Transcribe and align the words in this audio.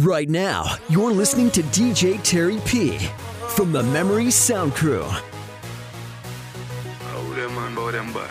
Right 0.00 0.30
now, 0.30 0.76
you're 0.88 1.12
listening 1.12 1.50
to 1.50 1.62
DJ 1.64 2.18
Terry 2.22 2.58
P 2.64 2.96
from 3.48 3.70
the 3.70 3.82
Memory 3.82 4.30
Sound 4.30 4.74
Crew. 4.74 5.04
Oh, 7.02 7.34
them 7.36 7.54
man, 7.54 7.74
boy, 7.74 7.92
them 7.92 8.10
bad. 8.10 8.30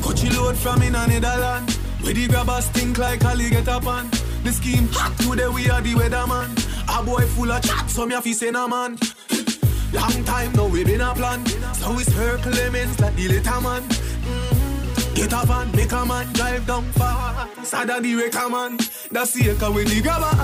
Coachy 0.00 0.30
load 0.30 0.56
from 0.56 0.80
in 0.80 0.94
a 0.94 1.06
Netherland. 1.06 1.70
Where 2.00 2.14
the 2.14 2.26
grabbers 2.28 2.68
think 2.68 2.96
like 2.96 3.22
Ali 3.26 3.50
get 3.50 3.68
up 3.68 3.86
on. 3.86 4.08
The 4.42 4.52
scheme 4.52 4.88
hot 4.90 5.18
today, 5.18 5.48
we 5.48 5.68
are 5.68 5.82
the 5.82 5.92
weatherman. 5.92 6.56
A 6.88 7.04
boy 7.04 7.26
full 7.26 7.52
of 7.52 7.62
chat, 7.62 7.90
so 7.90 8.06
me 8.06 8.14
a 8.14 8.22
fi 8.22 8.32
say 8.32 8.50
no 8.50 8.68
man. 8.68 8.96
Long 9.92 10.24
time 10.24 10.50
now 10.54 10.68
we 10.68 10.82
been 10.82 11.02
a 11.02 11.14
plan. 11.14 11.44
So 11.74 11.92
we 11.94 12.04
circle 12.04 12.52
lemons 12.52 12.98
like 13.00 13.16
the 13.16 13.28
little 13.28 13.60
man. 13.60 13.82
Get 15.14 15.32
a 15.32 15.46
van, 15.46 15.70
make 15.72 15.92
a 15.92 16.04
man 16.06 16.32
drive 16.32 16.66
down 16.66 16.84
far. 16.92 17.48
Sada 17.64 18.00
the 18.00 18.14
wrecker 18.14 18.48
man. 18.48 18.78
That's 19.10 19.32
the 19.34 19.50
echo 19.50 19.70
when 19.72 19.86
the 19.86 20.00
grabber. 20.00 20.34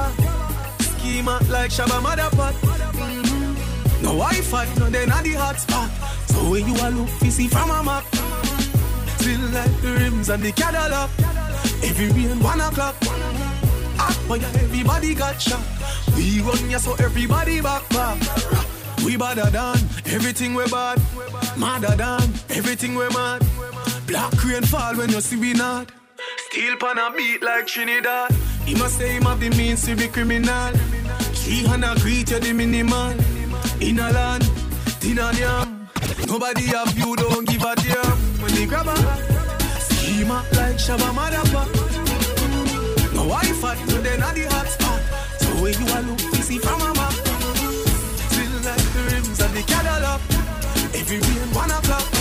Schema 0.83 1.41
like 1.51 1.71
Shabba 1.71 2.01
Motherpot. 2.01 2.53
Mm-hmm. 2.53 4.03
No 4.03 4.11
Wi-Fi, 4.11 4.75
no 4.79 4.91
then 4.91 5.11
at 5.11 5.25
the 5.25 5.33
hot 5.33 5.57
spot. 5.59 5.91
So 6.29 6.51
when 6.51 6.67
you 6.67 6.75
a 6.75 6.89
look, 6.91 7.09
you 7.23 7.31
see 7.31 7.49
from 7.49 7.71
a 7.71 7.83
map. 7.83 8.05
Still 9.19 9.41
like 9.51 9.81
the 9.81 9.93
rims 10.01 10.29
and 10.29 10.43
the 10.43 10.53
Cadillac. 10.53 11.11
Every 11.83 12.09
rain 12.09 12.41
one 12.41 12.61
o'clock. 12.61 12.95
Ah, 14.01 14.37
yeah, 14.37 14.63
everybody 14.63 15.15
got 15.15 15.41
shot. 15.41 15.61
We 16.17 16.41
run 16.41 16.71
ya 16.71 16.79
so 16.79 16.95
everybody 16.95 17.61
back 17.61 17.89
back. 17.91 18.19
We 19.05 19.17
badder 19.17 19.51
than 19.51 19.79
everything 20.07 20.55
we 20.55 20.67
bad. 20.69 21.01
Madder 21.57 21.97
than 21.97 22.23
everything 22.51 22.95
we 22.95 23.09
mad. 23.09 23.43
Black 24.09 24.43
rain 24.43 24.63
fall 24.63 24.97
when 24.97 25.11
you 25.11 25.21
see 25.21 25.37
we 25.37 25.53
not. 25.53 25.93
Steel 26.49 26.77
pan 26.79 26.97
a 26.97 27.13
beat 27.15 27.43
like 27.43 27.67
Trinidad. 27.67 28.33
He 28.65 28.75
must 28.75 28.97
say 28.97 29.13
him 29.13 29.25
have 29.25 29.39
the 29.39 29.51
means 29.51 29.85
to 29.85 29.95
be 29.95 30.09
criminal. 30.09 30.73
Three 31.37 31.63
hundred 31.65 32.01
greet 32.01 32.31
you 32.31 32.41
the 32.41 32.55
minimal. 32.55 33.13
In 33.83 33.99
a 33.99 34.11
land, 34.11 34.51
tin 35.01 35.19
and 35.19 35.39
yam. 35.39 35.91
Nobody 36.27 36.63
have 36.73 36.97
you, 36.97 37.15
don't 37.17 37.47
give 37.47 37.63
a 37.63 37.75
damn. 37.77 38.19
When 38.41 38.55
they 38.55 38.65
grab 38.65 38.89
a 38.89 38.97
schema 39.79 40.43
like 40.57 40.79
Shabba 40.81 41.13
Motherfucker. 41.13 41.85
No 43.13 43.29
Wi-Fi, 43.29 43.77
so 43.89 44.01
then 44.01 44.23
at 44.23 44.35
the 44.35 44.45
hot 44.49 44.69
spot. 44.69 45.03
So 45.39 45.49
when 45.61 45.75
you 45.75 45.87
a 45.87 46.01
look, 46.09 46.23
you 46.23 46.43
see 46.49 46.59
from 46.59 46.81
a 46.81 46.95
map. 46.95 47.13
Still 47.13 48.57
like 48.65 48.89
the 48.95 49.03
rims 49.13 49.39
and 49.39 49.55
the 49.55 49.63
Cadillac. 49.69 50.21
Every 50.95 51.19
rain 51.19 51.55
one 51.55 51.71
o'clock. 51.71 52.18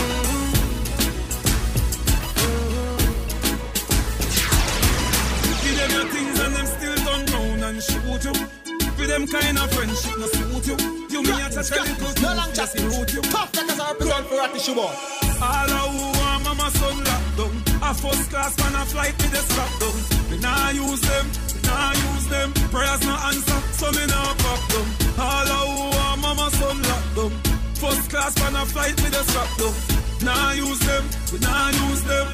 Them 9.17 9.27
kind 9.27 9.57
of 9.57 9.71
friendship, 9.73 10.17
no 10.19 10.27
suit 10.27 10.67
you. 10.67 10.77
You 11.09 11.23
me 11.23 11.33
a 11.41 11.49
touch 11.49 11.71
a 11.71 11.81
little 11.81 12.21
No 12.21 12.35
long 12.37 12.53
chatting. 12.53 12.85
root 12.85 13.13
you. 13.13 13.21
Tough 13.21 13.49
like 13.55 13.69
as 13.69 13.79
I 13.79 13.91
represent 13.91 14.27
for 14.27 14.37
Ratty 14.37 14.59
Shubon. 14.59 14.93
All 15.41 15.71
of 15.73 15.89
who 15.89 16.05
want 16.21 16.43
mama 16.45 16.69
son 16.77 16.97
locked 17.03 17.37
down. 17.37 17.53
A 17.81 17.93
first 17.93 18.29
class 18.29 18.53
man 18.59 18.75
a 18.75 18.85
flight 18.85 19.17
with 19.17 19.31
the 19.31 19.41
strap 19.49 19.73
down. 19.81 19.97
Me 20.29 20.37
nah 20.37 20.69
use 20.69 21.01
them, 21.01 21.25
me 21.53 21.59
nah 21.65 21.93
use 22.13 22.27
them. 22.27 22.53
Prayers 22.69 23.01
no 23.09 23.15
answer, 23.29 23.59
so 23.73 23.89
me 23.97 24.05
nah 24.05 24.33
pop 24.37 24.61
down. 24.69 24.87
All 25.17 25.49
of 25.49 25.65
who 25.73 25.85
want 25.97 26.21
mama 26.21 26.47
son 26.51 26.77
locked 26.83 27.15
down. 27.17 27.33
First 27.81 28.09
class 28.11 28.37
man 28.37 28.55
a 28.55 28.65
flight 28.65 28.95
with 29.01 29.13
the 29.17 29.23
strap 29.33 29.49
down. 29.57 29.73
Nah 30.21 30.51
use 30.51 30.79
them, 30.85 31.03
we 31.33 31.39
nah 31.39 31.69
use 31.89 32.03
them. 32.03 32.27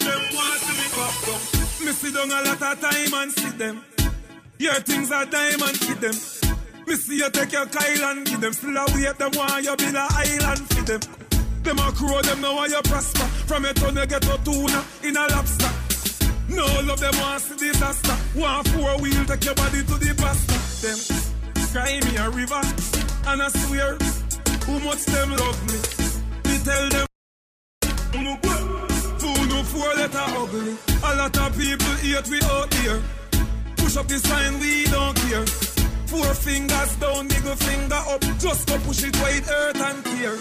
Them 0.00 0.22
want 0.32 0.60
to 0.64 0.72
me 0.72 0.86
pop 0.96 1.14
down. 1.26 1.40
Me 1.84 1.92
sit 1.92 2.14
down 2.14 2.30
a 2.32 2.40
lot 2.48 2.62
of 2.62 2.80
time 2.80 3.12
and 3.12 3.32
see 3.32 3.50
them. 3.60 3.91
Your 4.62 4.74
things 4.74 5.10
are 5.10 5.26
diamond, 5.26 5.76
hit 5.76 6.00
them. 6.00 6.14
Me 6.86 6.94
see 6.94 7.16
you 7.16 7.28
take 7.30 7.50
your 7.50 7.66
Kyle 7.66 8.04
and 8.10 8.24
give 8.24 8.40
them. 8.40 8.52
Still 8.52 8.76
a 8.76 8.84
wait 8.94 9.18
them 9.18 9.32
want 9.34 9.64
you 9.64 9.74
build 9.74 9.96
a 9.96 10.06
island 10.08 10.62
for 10.70 10.82
them. 10.86 11.00
Them 11.64 11.78
a 11.80 11.90
crow, 11.90 12.22
them 12.22 12.40
know 12.40 12.54
why 12.54 12.66
you 12.66 12.80
prosper. 12.84 13.26
From 13.50 13.64
a 13.64 13.74
ton 13.74 13.96
you 13.96 14.06
get 14.06 14.24
a 14.24 14.38
tuna 14.44 14.84
in 15.02 15.16
a 15.16 15.26
lobster. 15.34 15.66
No 16.48 16.62
love 16.86 17.00
them 17.00 17.12
want 17.18 17.42
see 17.42 17.56
disaster. 17.56 18.16
Want 18.38 18.68
four 18.68 18.98
wheel 19.02 19.24
take 19.24 19.44
your 19.44 19.54
body 19.56 19.82
to 19.82 19.98
the 19.98 20.14
pasta. 20.14 20.54
Them 20.78 20.98
cry 21.72 21.98
me 21.98 22.16
a 22.22 22.30
river 22.30 22.62
and 23.26 23.42
I 23.42 23.48
swear 23.48 23.98
who 24.62 24.78
much 24.86 25.04
them 25.06 25.30
love 25.42 25.58
me. 25.66 25.78
Me 26.46 26.58
tell 26.62 26.88
them 26.88 27.06
no 28.14 28.36
Fool 29.18 29.44
no 29.46 29.62
four 29.64 29.92
letter 29.98 30.26
ugly. 30.38 30.76
A 31.02 31.16
lot 31.16 31.36
of 31.36 31.58
people 31.58 31.94
hate 31.98 32.28
we 32.28 32.40
out 32.42 32.72
here. 32.74 33.02
Push 33.92 34.00
up 34.00 34.08
the 34.08 34.18
sign, 34.20 34.58
we 34.58 34.84
don't 34.88 35.14
care. 35.28 35.44
Four 36.08 36.32
fingers 36.32 36.96
down, 36.96 37.28
middle 37.28 37.56
finger 37.56 38.00
up. 38.08 38.22
Just 38.40 38.66
go 38.66 38.78
push 38.88 39.04
it 39.04 39.14
wide, 39.20 39.44
earth 39.44 39.84
and 39.84 40.02
clear. 40.02 40.32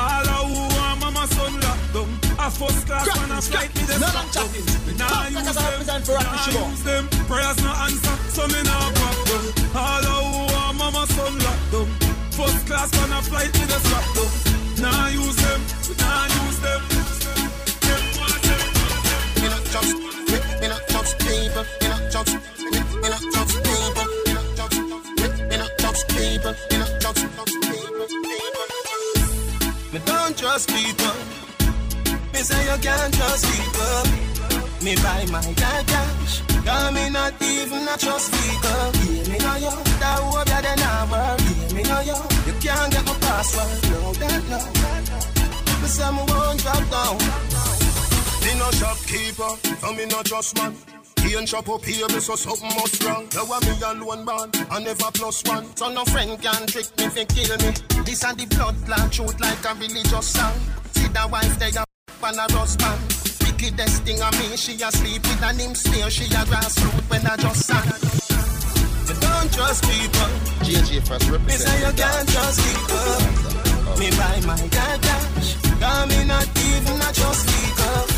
All 0.00 0.24
of 0.24 0.48
who 0.48 0.64
want 0.72 1.00
mama 1.04 1.28
son 1.28 1.52
locked 1.60 1.92
down. 1.92 2.08
A 2.40 2.48
first 2.48 2.86
class 2.88 3.04
Crap, 3.04 3.28
man 3.28 3.36
a 3.36 3.42
flight 3.42 3.68
me 3.76 3.82
the 3.84 4.00
no 4.00 4.08
long 4.08 4.30
down. 4.32 4.48
Me 4.88 4.96
nah 4.96 5.28
use 5.28 5.52
them, 5.52 5.68
represent 5.68 6.06
for 6.06 6.16
Ratty 6.16 6.48
nah 6.56 6.64
use 6.64 6.82
them. 6.88 7.04
Prayers 7.28 7.60
no 7.60 7.72
answer, 7.84 8.16
so 8.32 8.48
me 8.48 8.60
nah 8.64 8.88
pop 8.96 9.18
down. 9.28 9.44
All 9.76 10.06
of 10.08 10.24
who 10.24 10.40
want 10.56 10.74
mama 10.80 11.04
son 11.12 11.36
locked 11.44 11.72
down. 11.76 11.88
First 12.32 12.64
class 12.64 12.88
man 12.96 13.12
a 13.12 13.20
flight 13.20 13.52
me 13.52 13.68
the 13.68 13.78
strap 13.84 14.06
down. 14.16 14.32
Nah 14.80 15.12
use 15.12 15.36
them, 15.44 15.60
nah 16.00 16.24
use 16.40 16.58
them. 16.64 16.80
Them 17.84 18.02
want 18.16 18.40
them. 18.48 18.64
Me 19.36 19.46
not 19.52 19.64
judge, 19.68 19.92
me, 19.92 20.08
me 20.08 20.13
Me 23.04 23.10
don't 30.06 30.36
trust 30.36 30.68
people. 30.70 31.14
Me 32.32 32.40
say 32.40 32.64
you 32.64 32.78
can't 32.80 33.14
trust 33.14 33.44
people. 33.44 34.04
Me 34.82 34.96
buy 34.96 35.26
my 35.30 35.52
dad 35.52 35.86
cash. 35.86 36.40
Cause 36.64 36.92
me 36.94 37.10
not 37.10 37.34
even 37.42 37.86
a 37.86 37.96
trust 37.98 38.32
people. 38.32 38.92
Yeah, 39.04 39.28
me 39.30 39.36
know 39.38 39.56
you. 39.56 39.70
That 40.00 40.20
hope 40.24 40.48
you 40.48 40.62
then 40.64 40.80
I 40.80 41.04
work. 41.12 41.40
Yeah, 41.40 41.74
me 41.76 41.82
know 41.82 42.00
you. 42.00 42.16
You 42.46 42.54
can't 42.58 42.90
get 42.90 43.04
my 43.04 43.12
password. 43.20 43.82
No, 43.92 44.14
that 44.14 44.42
no. 44.48 44.58
Me 45.82 45.88
say 45.88 46.10
won't 46.10 46.58
drop 46.60 46.88
down. 46.90 47.18
Me 48.42 48.54
no 48.58 48.70
shopkeeper, 48.72 49.58
so 49.80 49.92
me 49.92 50.06
no 50.06 50.22
trust 50.22 50.56
man. 50.56 50.74
He 51.24 51.32
and 51.32 51.48
shop 51.48 51.68
up 51.70 51.82
here, 51.84 52.06
me 52.08 52.20
so 52.20 52.36
something 52.36 52.68
must 52.76 53.02
wrong. 53.02 53.26
Now 53.32 53.48
I'm 53.48 53.64
me 53.64 53.80
alone 53.80 54.24
man, 54.26 54.50
I 54.70 54.78
never 54.80 55.10
plus 55.14 55.42
one. 55.44 55.74
So 55.74 55.90
no 55.90 56.04
friend 56.04 56.40
can 56.40 56.66
trick 56.66 56.86
me 56.98 57.08
fi 57.08 57.24
kill 57.24 57.56
me. 57.64 57.72
This 58.04 58.22
and 58.24 58.36
the 58.36 58.44
blood 58.54 58.76
clot 58.84 59.14
shoot 59.14 59.40
like 59.40 59.64
a 59.64 59.72
religious 59.74 60.26
song. 60.28 60.52
See 60.92 61.08
the 61.08 61.26
wife 61.32 61.58
they 61.58 61.72
a 61.72 61.84
and 62.28 62.36
a 62.36 62.46
husband. 62.52 63.00
Wickedest 63.40 64.02
thing 64.04 64.20
of 64.20 64.36
me, 64.36 64.56
she 64.56 64.76
a 64.82 64.92
sleep 64.92 65.22
with 65.24 65.42
an 65.42 65.58
him 65.58 65.74
stare. 65.74 66.10
She 66.10 66.24
a 66.28 66.44
grassroot 66.44 67.08
when 67.08 67.26
I 67.26 67.36
just 67.40 67.64
sang. 67.64 67.88
You 69.08 69.16
don't 69.16 69.48
trust 69.48 69.80
people. 69.88 70.30
JJ 70.60 71.08
first 71.08 71.30
Me 71.30 71.56
say 71.56 71.78
you 71.80 71.92
can't 71.96 72.28
trust 72.28 72.60
people. 72.68 73.96
Me 73.96 74.10
buy 74.12 74.40
my 74.44 74.60
cash. 74.68 75.56
Cause 75.80 76.06
me 76.08 76.24
not 76.28 76.48
even 76.68 77.00
a 77.00 77.10
trust 77.16 77.48
people. 77.48 78.13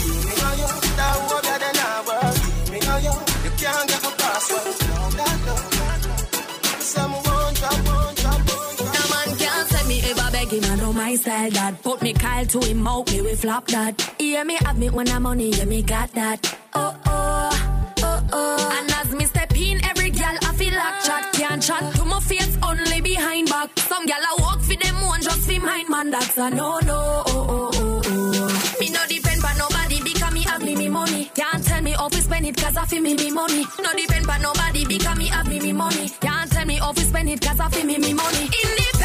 Him, 10.56 10.64
I 10.72 10.76
know 10.76 10.92
my 10.92 11.14
style 11.14 11.50
that. 11.50 11.82
Put 11.82 12.02
me 12.02 12.12
Kyle 12.12 12.46
to 12.46 12.60
him 12.60 12.86
out, 12.86 13.10
me 13.10 13.20
we 13.20 13.34
flop 13.34 13.66
that. 13.68 14.00
Hear 14.18 14.44
me 14.44 14.54
have 14.64 14.78
me 14.78 14.90
when 14.90 15.08
I'm 15.08 15.22
money, 15.22 15.50
yeah 15.50 15.64
me 15.64 15.82
got 15.82 16.12
that. 16.12 16.58
Oh 16.74 16.96
oh, 17.06 17.94
oh 18.02 18.28
oh. 18.32 18.78
And 18.78 18.90
as 18.92 19.14
me 19.14 19.24
step 19.26 19.54
in, 19.56 19.84
every 19.84 20.10
gal 20.10 20.36
I 20.42 20.54
feel 20.54 20.74
like 20.74 21.04
chat 21.04 21.32
can't 21.32 21.62
chat 21.62 21.94
to 21.94 22.04
my 22.04 22.20
face 22.20 22.56
only 22.62 23.00
behind 23.00 23.48
back. 23.48 23.78
Some 23.78 24.06
gal 24.06 24.20
I 24.20 24.36
walk 24.40 24.60
for 24.62 24.76
them 24.76 25.00
one 25.02 25.22
just 25.22 25.50
for 25.50 25.60
mine, 25.60 25.88
man 25.88 26.10
that's 26.10 26.36
a 26.38 26.50
no 26.50 26.78
no. 26.80 27.22
Oh 27.26 27.46
oh 27.48 27.70
oh 27.74 28.02
oh. 28.06 28.76
Me 28.80 28.90
no 28.90 29.00
depend 29.08 29.44
on 29.44 29.58
nobody 29.58 30.02
because 30.02 30.32
me 30.32 30.40
have 30.42 30.62
me 30.62 30.76
me 30.76 30.88
money. 30.88 31.30
Can't 31.34 31.64
tell 31.64 31.82
me 31.82 31.90
how 31.92 32.08
to 32.08 32.20
spend 32.20 32.46
it 32.46 32.56
cause 32.56 32.76
I 32.76 32.84
feel 32.86 33.02
me 33.02 33.14
me 33.14 33.30
money. 33.30 33.64
No 33.82 33.92
depend 33.94 34.28
on 34.28 34.42
nobody 34.42 34.84
because 34.86 35.16
me 35.18 35.26
have 35.28 35.48
me 35.48 35.60
me 35.60 35.72
money. 35.72 36.08
Can't 36.20 36.50
tell 36.50 36.66
me 36.66 36.74
how 36.76 36.92
to 36.92 37.00
spend 37.00 37.28
it 37.30 37.40
cause 37.40 37.60
I 37.60 37.68
feel 37.68 37.84
me 37.86 37.98
me 37.98 38.12
money. 38.14 38.44
Independent 38.44 38.95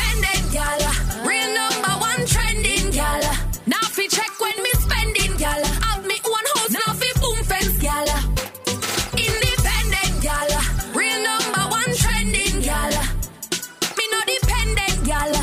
gal, 0.52 0.80
real 1.26 1.54
number 1.54 1.94
one 2.00 2.26
trending. 2.26 2.92
Now 3.66 3.86
fi 3.96 4.08
check 4.08 4.32
when 4.40 4.58
me 4.62 4.72
spending 4.86 5.38
me 6.08 6.18
one 6.26 6.48
now 6.70 6.94
fi 6.94 7.12
boom. 7.22 7.40
Independent 9.18 10.22
gal, 10.22 10.50
real 10.94 11.24
number 11.24 11.64
one 11.70 11.92
trending. 11.96 12.60
Me 13.98 14.06
no 14.12 14.20
dependent. 14.28 15.41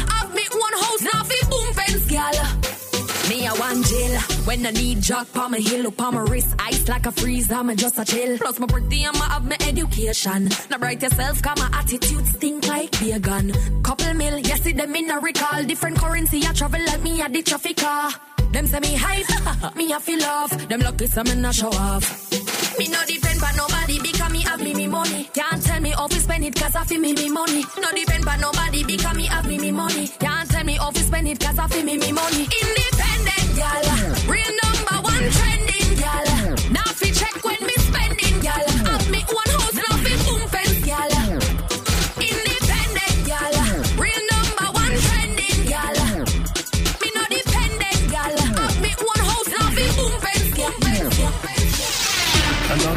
One 3.59 3.83
jail 3.83 4.21
when 4.45 4.65
I 4.67 4.71
need 4.71 5.03
jock 5.03 5.33
palm 5.33 5.53
my 5.53 5.59
heel, 5.59 5.93
on 5.99 6.15
my 6.15 6.21
wrist, 6.23 6.55
ice 6.59 6.89
like 6.89 7.07
a 7.07 7.13
freeze, 7.13 7.51
I'm 7.51 7.75
just 7.77 7.99
a 7.99 8.05
chill. 8.05 8.39
Plus 8.39 8.59
my 8.59 8.67
birthday, 8.67 9.05
I'ma 9.07 9.25
have 9.25 9.45
my 9.49 9.57
education. 9.67 10.49
Now 10.71 10.79
bright 10.79 11.03
yourself, 11.03 11.43
cause 11.43 11.59
my 11.59 11.69
attitude 11.73 12.27
stink 12.27 12.67
like 12.67 12.99
beer 13.01 13.19
gun. 13.19 13.53
Couple 13.83 14.15
mil, 14.15 14.39
yes, 14.39 14.63
see 14.63 14.73
them 14.73 14.95
in 14.95 15.11
a 15.11 15.19
recall. 15.19 15.65
Different 15.65 15.99
currency, 15.99 16.43
I 16.47 16.53
travel 16.53 16.85
like 16.87 17.03
me 17.03 17.21
at 17.21 17.33
the 17.33 17.43
traffic 17.43 17.77
car. 17.79 18.13
Them 18.53 18.67
say 18.67 18.81
me 18.81 18.95
hype, 18.95 19.77
me 19.77 19.93
I 19.93 19.99
feel 19.99 20.23
off. 20.25 20.51
Them 20.69 20.81
lucky 20.81 21.07
some 21.07 21.27
in 21.27 21.45
a 21.45 21.53
show 21.53 21.69
off. 21.69 22.31
Me 22.79 22.87
no 22.89 22.99
depend 23.07 23.43
on 23.43 23.57
nobody 23.57 23.99
because 24.01 24.33
me 24.33 24.41
have 24.43 24.63
me 24.63 24.73
me 24.73 24.87
money. 24.87 25.29
Can't 25.35 25.63
tell 25.63 25.81
me 25.81 25.93
to 25.93 26.21
spend 26.21 26.45
it 26.45 26.55
cause 26.55 26.77
I 26.77 26.85
feel 26.85 27.01
me 27.01 27.13
me 27.13 27.29
money. 27.29 27.65
No 27.81 27.91
depend 27.93 28.29
on 28.29 28.41
nobody 28.41 28.85
because 28.85 29.17
me 29.17 29.27
have 29.27 29.47
me 29.49 29.59
me 29.59 29.73
money. 29.73 30.07
Can't 30.21 30.49
tell 30.49 30.65
me 30.65 30.79
to 30.79 30.99
spend 31.01 31.29
it 31.29 31.41
cause 31.41 31.59
I 31.59 31.67
feel 31.67 31.85
me 31.85 31.99
me 31.99 32.13
money. 32.13 32.43
Independent 32.43 33.38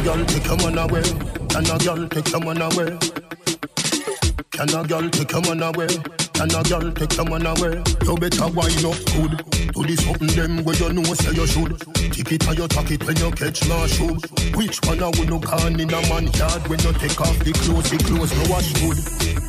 girl 0.04 0.24
take 0.26 0.44
your 0.46 0.56
away? 0.78 1.02
Can 1.48 1.70
a 1.70 1.78
girl 1.78 2.08
take 2.08 2.30
your 2.30 2.40
away? 2.62 2.98
Can 4.50 4.74
a 4.74 4.84
take 5.10 5.32
your 5.32 5.40
man 5.42 5.62
away? 5.62 6.21
Can 6.42 6.58
a 6.58 6.62
girl 6.64 6.90
take 6.90 7.14
your 7.14 7.24
man 7.26 7.46
away? 7.46 7.78
You 8.02 8.16
better 8.16 8.48
wind 8.50 8.82
up 8.82 8.98
good. 9.14 9.32
Do 9.74 9.86
this 9.86 10.02
something 10.02 10.26
them 10.34 10.64
where 10.64 10.74
you 10.74 10.92
know 10.92 11.04
say 11.14 11.30
you 11.38 11.46
should. 11.46 11.78
Tip 12.10 12.32
it 12.32 12.48
and 12.48 12.58
you 12.58 12.66
tuck 12.66 12.90
it 12.90 13.06
when 13.06 13.16
you 13.16 13.30
catch 13.30 13.62
my 13.68 13.86
shoe. 13.86 14.18
Which 14.58 14.80
one 14.82 15.00
I 15.04 15.06
will 15.14 15.26
no 15.26 15.38
can 15.38 15.78
in 15.78 15.86
a 15.86 16.00
man 16.10 16.26
yard 16.34 16.66
when 16.66 16.80
you 16.82 16.92
take 16.98 17.20
off 17.20 17.38
the 17.38 17.52
clothes, 17.62 17.90
the 17.90 17.98
clothes 18.02 18.34
no 18.34 18.42
wash 18.50 18.72
good. 18.74 18.98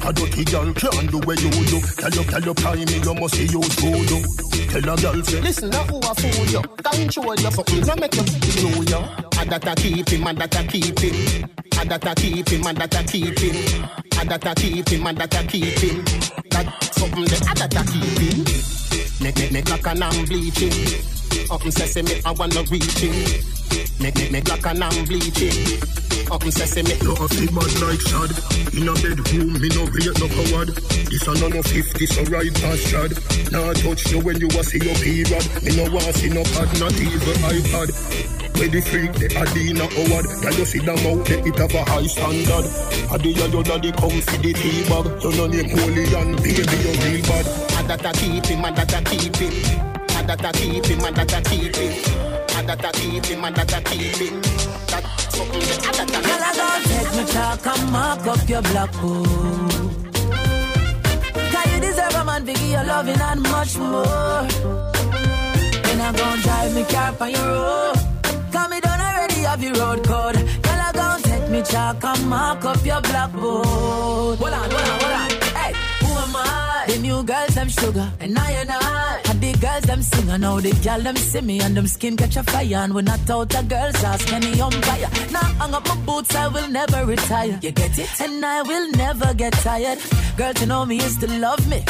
A 0.06 0.14
dirty 0.14 0.46
girl 0.46 0.72
can't 0.72 1.10
do 1.10 1.18
where 1.26 1.40
you 1.42 1.50
do. 1.66 1.82
Tell 1.98 2.14
you, 2.14 2.24
tell 2.30 2.44
you, 2.44 2.54
prime 2.54 2.86
me, 2.86 3.02
you 3.02 3.14
must 3.16 3.34
see 3.34 3.50
you 3.50 3.64
voodoo. 3.82 4.22
Tell 4.70 4.94
a 4.94 4.98
girl 5.02 5.24
say, 5.24 5.42
listen, 5.42 5.72
now 5.72 5.84
who 5.90 5.98
a 5.98 6.14
fool 6.14 6.46
you? 6.46 6.62
Control 6.62 7.36
your 7.42 7.52
fucking, 7.58 7.88
no 7.90 7.96
make 7.96 8.14
you 8.14 8.22
feel 8.22 8.84
you. 8.86 9.02
A 9.42 9.46
that 9.50 9.66
a 9.66 9.74
keep 9.74 10.10
him, 10.10 10.28
a 10.28 10.34
that 10.34 10.56
a 10.62 10.68
keep 10.68 11.00
him. 11.00 11.50
A 11.84 11.86
that 11.86 12.08
a 12.08 12.16
keep 12.16 12.48
him, 12.48 12.66
a 12.66 12.74
that 12.74 12.96
a 12.96 13.04
keep 13.04 13.38
him. 13.40 13.84
A 14.18 14.26
that 14.26 14.46
a 14.46 14.56
keep 14.56 14.88
him, 14.88 15.06
a 15.06 15.12
that 15.12 15.36
a 15.36 15.48
keep 15.48 15.80
him. 15.80 16.06
That 16.50 16.94
something 16.94 17.26
that 17.26 17.42
a 17.42 17.54
that 17.56 17.76
a 17.76 17.84
keep 17.92 18.20
him. 18.20 18.46
Make 19.20 19.38
make 19.38 19.52
make 19.52 19.70
like 19.70 19.88
an 19.88 20.04
I'm 20.04 20.24
bleaching. 20.24 21.23
Up 21.52 21.64
and 21.64 21.74
sesame, 21.74 22.22
I 22.26 22.32
wanna 22.32 22.64
reach 22.70 22.98
him. 22.98 23.14
Make 24.00 24.16
make 24.16 24.32
make 24.32 24.50
like 24.50 24.66
an 24.66 24.84
I'm 24.84 25.06
bleaching. 25.06 25.54
Up 26.32 26.42
and 26.44 26.54
sesame, 26.54 26.96
you 27.02 27.14
have 27.16 27.30
the 27.30 27.46
bad 27.54 27.74
like 27.82 28.02
shad. 28.10 28.32
In 28.74 28.90
a 28.90 28.94
bedroom, 28.98 29.54
me 29.62 29.70
no 29.70 29.86
rate 29.94 30.18
no 30.18 30.28
coward. 30.30 30.70
This 31.10 31.28
a 31.28 31.34
no 31.38 31.62
50, 31.62 32.06
so 32.06 32.24
right 32.34 32.54
past 32.58 32.84
shad. 32.88 33.12
Nah 33.52 33.74
touch 33.74 34.12
you 34.12 34.20
when 34.22 34.40
you 34.40 34.48
a 34.48 34.64
see 34.64 34.82
your 34.82 34.96
period. 35.02 35.46
Me 35.62 35.72
no 35.78 35.86
want 35.94 36.16
see 36.16 36.30
no 36.30 36.44
pad, 36.44 36.70
not 36.80 36.94
even 36.98 37.38
iPad. 37.46 37.90
Where 38.58 38.70
the 38.70 38.82
freak, 38.82 39.14
the 39.14 39.34
Adina 39.34 39.90
Howard 39.90 40.26
Can 40.44 40.54
you 40.54 40.66
see 40.66 40.78
them 40.78 41.00
out 41.10 41.26
there, 41.26 41.42
it 41.42 41.58
have 41.58 41.74
a 41.74 41.84
high 41.90 42.06
standard 42.06 42.70
Adia, 43.12 43.48
your 43.48 43.64
daddy 43.64 43.92
come 43.92 44.22
for 44.22 44.38
the 44.38 44.54
tea 44.54 44.84
bag 44.86 45.10
You 45.24 45.32
know 45.36 45.48
name 45.48 45.70
holy 45.74 46.06
and 46.14 46.38
baby, 46.38 46.62
you 46.62 46.94
real 47.02 47.22
bad 47.26 47.48
A 47.50 47.88
that 47.88 48.06
a 48.06 48.12
keep 48.14 48.46
him, 48.46 48.64
a 48.64 48.72
that 48.72 48.94
a 48.94 49.04
keep 49.10 49.36
him 49.38 49.93
A 50.24 50.26
that 50.26 50.46
a 50.46 50.52
keep 50.58 50.86
him, 50.86 51.00
a 51.00 51.12
that 51.12 51.34
a 51.34 51.42
keep 51.50 51.76
him 51.76 51.94
A 52.56 52.64
that 52.64 52.86
a 52.86 52.92
keep 52.94 53.26
him, 53.26 53.44
a 53.44 53.52
that 53.52 53.74
a 53.74 53.82
keep 53.84 54.16
him 54.16 54.42
That 54.88 55.04
something 55.30 55.60
that 55.60 55.84
a 55.84 55.92
that 55.92 56.00
a 56.00 56.06
keep 56.06 56.16
him 56.16 56.24
Girl, 56.24 56.44
I 56.44 56.52
gon' 56.56 56.82
take 56.88 57.12
me 57.18 57.24
chalk 57.34 57.68
and 57.68 57.92
mark 57.92 58.26
up 58.26 58.50
your 58.50 58.62
black 58.62 58.92
book. 58.94 59.28
Oh. 59.28 59.92
Cause 61.52 61.74
you 61.74 61.80
deserve 61.82 62.16
a 62.16 62.24
man 62.24 62.46
to 62.46 62.54
give 62.54 62.62
you 62.62 62.84
loving 62.88 63.20
and 63.20 63.42
much 63.44 63.78
more. 63.78 64.48
Then 65.84 66.02
I 66.02 66.14
gon' 66.16 66.40
drive 66.40 66.74
me 66.74 66.84
car 66.86 67.16
on 67.20 67.32
your 67.32 67.46
road. 67.46 67.96
Cause 68.52 68.70
me 68.70 68.80
done 68.80 69.02
already 69.02 69.42
have 69.42 69.62
your 69.62 69.74
road 69.74 70.04
code. 70.06 70.36
Girl, 70.36 70.82
I 70.88 70.92
gon' 70.94 71.22
take 71.22 71.50
me 71.50 71.62
chalk 71.64 72.04
and 72.04 72.30
mark 72.30 72.64
up 72.64 72.86
your 72.86 73.02
blackboard. 73.02 73.66
Oh. 73.68 74.36
Hold 74.40 74.54
on, 74.54 74.72
hold 74.72 74.74
on, 74.74 75.00
hold 75.02 75.14
on. 75.14 75.30
Hey, 75.60 75.74
who 76.00 76.14
am 76.14 76.36
I? 76.36 76.86
The 76.88 76.98
new 77.00 77.24
girls, 77.24 77.56
them 77.56 77.68
sugar, 77.68 78.12
and 78.22 78.40
I 78.40 78.52
and 78.52 78.72
I. 78.72 79.23
The 79.44 79.52
girls, 79.60 79.84
them 79.84 80.02
sing, 80.02 80.30
and 80.30 80.42
now 80.42 80.62
the 80.62 80.72
girl, 80.72 81.02
them 81.02 81.18
see 81.18 81.42
me, 81.42 81.60
and 81.60 81.76
them 81.76 81.86
skin 81.86 82.16
catch 82.16 82.38
a 82.38 82.44
fire. 82.44 82.78
And 82.78 82.94
when 82.94 83.10
I 83.10 83.18
out 83.30 83.54
a 83.54 83.64
girls, 83.64 84.02
ask 84.02 84.32
any 84.32 84.62
umpire. 84.62 85.10
Now 85.34 85.48
hang 85.60 85.74
up 85.74 85.86
my 85.86 85.98
boots, 86.06 86.34
I 86.34 86.48
will 86.48 86.70
never 86.70 87.06
retire. 87.06 87.60
You 87.62 87.72
get 87.72 88.00
it? 88.00 88.22
And 88.22 88.46
I 88.46 88.62
will 88.62 88.90
never 88.92 89.34
get 89.34 89.52
tired. 89.52 90.00
Girl, 90.38 90.54
to 90.54 90.66
know 90.66 90.86
me 90.86 90.98
is 91.00 91.18
to 91.18 91.28
love 91.28 91.68
me. 91.68 91.84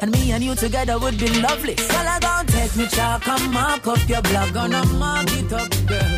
And 0.00 0.12
me 0.12 0.30
and 0.30 0.44
you 0.44 0.54
together 0.54 1.00
would 1.00 1.18
be 1.18 1.28
lovely. 1.40 1.74
Girl, 1.74 2.06
I 2.14 2.20
gon' 2.20 2.46
take 2.46 2.76
me 2.76 2.86
chalk 2.86 3.26
and 3.26 3.52
mark 3.52 3.84
up 3.88 4.08
your 4.08 4.22
block. 4.22 4.52
Gonna 4.54 4.84
mark 4.94 5.32
it 5.32 5.52
up, 5.52 5.68
girl. 5.88 6.14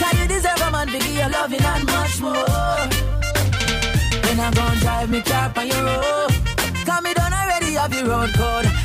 Cause 0.00 0.20
you 0.20 0.28
deserve 0.28 0.60
a 0.66 0.70
man 0.70 0.86
to 0.88 0.98
give 0.98 1.16
you 1.16 1.28
loving 1.32 1.64
and 1.64 1.86
much 1.86 2.20
more. 2.20 2.34
Then 4.20 4.38
I 4.38 4.50
gon' 4.52 4.76
drive 4.84 5.10
me 5.10 5.22
car 5.22 5.50
on 5.56 5.66
your 5.66 5.82
road. 5.82 6.30
Cause 6.84 7.02
me 7.02 7.14
done 7.14 7.32
already 7.32 7.72
have 7.72 7.94
your 7.94 8.06
road 8.06 8.34
code. 8.34 8.83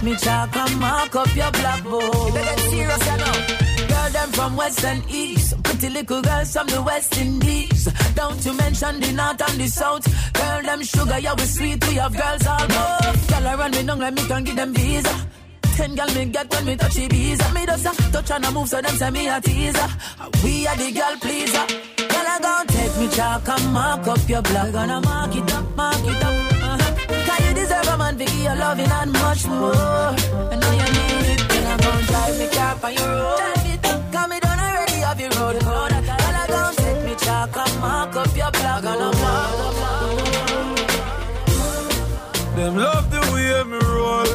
Girl, 0.00 0.08
I 0.08 0.16
gon' 0.16 0.16
take 0.16 0.16
me 0.16 0.16
chalk 0.16 0.56
and 0.56 0.80
mark 0.80 1.16
up 1.16 1.36
your 1.36 1.50
blackboard. 1.50 2.02
You 2.02 2.32
better 2.32 2.56
get 2.56 2.70
serious, 2.70 3.06
know. 3.06 3.86
Girl, 3.88 4.10
them 4.10 4.28
from 4.32 4.56
west 4.56 4.84
and 4.84 5.10
east. 5.10 5.62
Pretty 5.62 5.88
little 5.90 6.22
girls 6.22 6.52
from 6.52 6.66
the 6.68 6.82
west 6.82 7.18
indies. 7.18 7.88
Don't 8.14 8.44
you 8.44 8.52
mention 8.54 9.00
the 9.00 9.12
north 9.12 9.42
and 9.50 9.60
the 9.60 9.68
south. 9.68 10.04
Girl, 10.32 10.62
them 10.62 10.82
sugar, 10.82 11.18
yeah, 11.18 11.34
we 11.34 11.44
sweet. 11.44 11.86
We 11.86 11.94
have 11.96 12.16
girls 12.16 12.46
all 12.46 12.62
over. 12.62 13.18
Girl, 13.28 13.46
I 13.46 13.54
run 13.56 13.70
me 13.72 13.82
down 13.82 13.98
like 13.98 14.14
me 14.14 14.26
can 14.26 14.44
give 14.44 14.56
them 14.56 14.74
visa. 14.74 15.26
Ten 15.76 15.94
gal 15.94 16.14
me 16.14 16.24
get 16.26 16.50
when 16.50 16.64
me 16.64 16.76
touch 16.76 16.94
the 16.94 17.08
bees. 17.08 17.54
Me 17.54 17.66
just 17.66 17.86
a 17.86 18.12
touch 18.12 18.30
and 18.30 18.44
a 18.44 18.50
move, 18.50 18.68
so 18.68 18.80
them 18.80 18.96
say 18.96 19.10
me 19.10 19.28
a 19.28 19.40
teaser. 19.40 19.88
Uh, 20.20 20.30
we 20.42 20.66
are 20.66 20.76
the 20.76 20.92
girl 20.92 21.16
pleaser. 21.20 21.66
Girl, 21.96 22.26
I 22.26 22.38
gon' 22.40 22.66
take 22.66 22.96
me 22.98 23.08
chalk 23.08 23.48
and 23.48 23.72
mark 23.72 24.06
up 24.06 24.28
your 24.28 24.42
block. 24.42 24.72
Gonna 24.72 25.00
mark 25.00 25.36
it 25.36 25.52
up, 25.52 25.76
mark 25.76 26.04
it 26.04 26.24
up. 26.24 26.59
You 27.40 27.54
deserve 27.54 27.88
a 27.88 27.96
man 27.98 28.18
to 28.18 28.24
give 28.24 28.34
you 28.34 28.54
loving 28.64 28.90
and 28.90 29.12
much 29.12 29.46
more. 29.46 29.74
And 30.52 30.60
now 30.60 30.72
you 30.80 30.88
need 30.96 31.26
it. 31.34 31.40
Then 31.48 31.66
I 31.66 31.76
gon' 31.84 32.02
drive 32.10 32.38
me 32.38 32.46
car 32.48 32.76
on 32.84 32.92
your 32.94 33.08
road. 33.08 33.38
Cause 34.12 34.28
me 34.28 34.38
done 34.40 34.60
already 34.60 34.98
have 35.06 35.20
your 35.20 35.30
road 35.30 35.56
code. 35.60 35.92
Girl, 36.08 36.36
I 36.42 36.46
gon' 36.48 36.74
take 36.74 37.02
me 37.04 37.14
chalk 37.24 37.56
and 37.56 37.74
mark 37.80 38.16
up 38.16 38.36
your 38.36 38.50
block. 38.50 38.82
Gonna 38.82 39.10
mark. 39.22 39.50
Them 42.56 42.76
love 42.76 43.06
the 43.10 43.20
way 43.32 43.62
me 43.70 43.78
roll. 43.94 44.30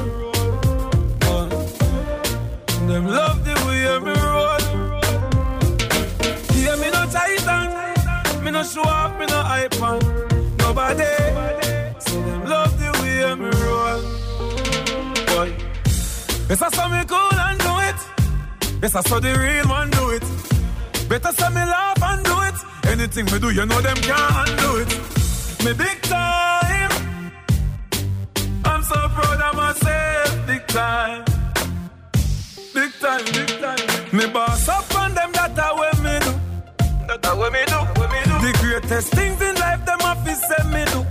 Them 2.87 3.05
love 3.07 3.43
the 3.43 3.53
way 3.65 3.99
me 4.05 4.13
roll. 4.25 4.63
Yeah, 6.55 6.75
me 6.81 6.87
no 6.91 7.01
titan. 7.11 7.67
Me 8.43 8.49
no 8.51 8.63
show 8.63 8.83
off, 8.83 9.19
me 9.19 9.25
no 9.25 9.41
hype 9.41 9.81
on. 9.81 9.99
Nobody. 10.57 11.03
So 11.03 11.64
I 16.47 16.69
saw 16.69 16.87
me 16.87 17.03
cool 17.05 17.39
and 17.47 17.59
do 17.59 17.73
it. 17.89 17.95
I 18.83 19.01
saw 19.01 19.19
the 19.19 19.33
real 19.33 19.67
one 19.67 19.89
do 19.89 20.11
it. 20.11 20.23
Better 21.09 21.31
say 21.33 21.49
me 21.49 21.65
laugh 21.65 22.01
and 22.01 22.23
do 22.23 22.41
it. 22.41 22.55
Anything 22.91 23.25
we 23.31 23.39
do, 23.39 23.49
you 23.49 23.65
know 23.65 23.81
them 23.81 23.97
can't 23.97 24.49
undo 24.49 24.77
it. 24.77 24.89
Me 25.65 25.73
big 25.73 26.01
time. 26.03 26.91
I'm 28.63 28.83
so 28.83 28.93
proud 29.15 29.41
of 29.41 29.55
myself, 29.55 30.47
big 30.47 30.67
time. 30.67 31.25
Big 32.73 32.91
time, 33.01 33.25
big 33.25 33.51
time. 33.59 34.15
Me 34.15 34.27
boss 34.27 34.67
up 34.69 34.95
on 34.95 35.13
them, 35.15 35.31
that 35.33 35.57
a 35.57 35.75
way 35.79 35.91
me 36.05 36.19
do. 36.25 36.31
That 37.07 37.25
a 37.25 37.35
way 37.35 37.49
me 37.49 37.65
do, 37.65 37.79
me 38.13 38.21
do. 38.29 38.35
The 38.45 38.57
greatest 38.61 39.11
things 39.13 39.41
in 39.41 39.55
life, 39.55 39.83
them 39.85 39.99
to 39.99 40.35
say 40.35 40.63
me 40.69 40.85
do. 40.93 41.05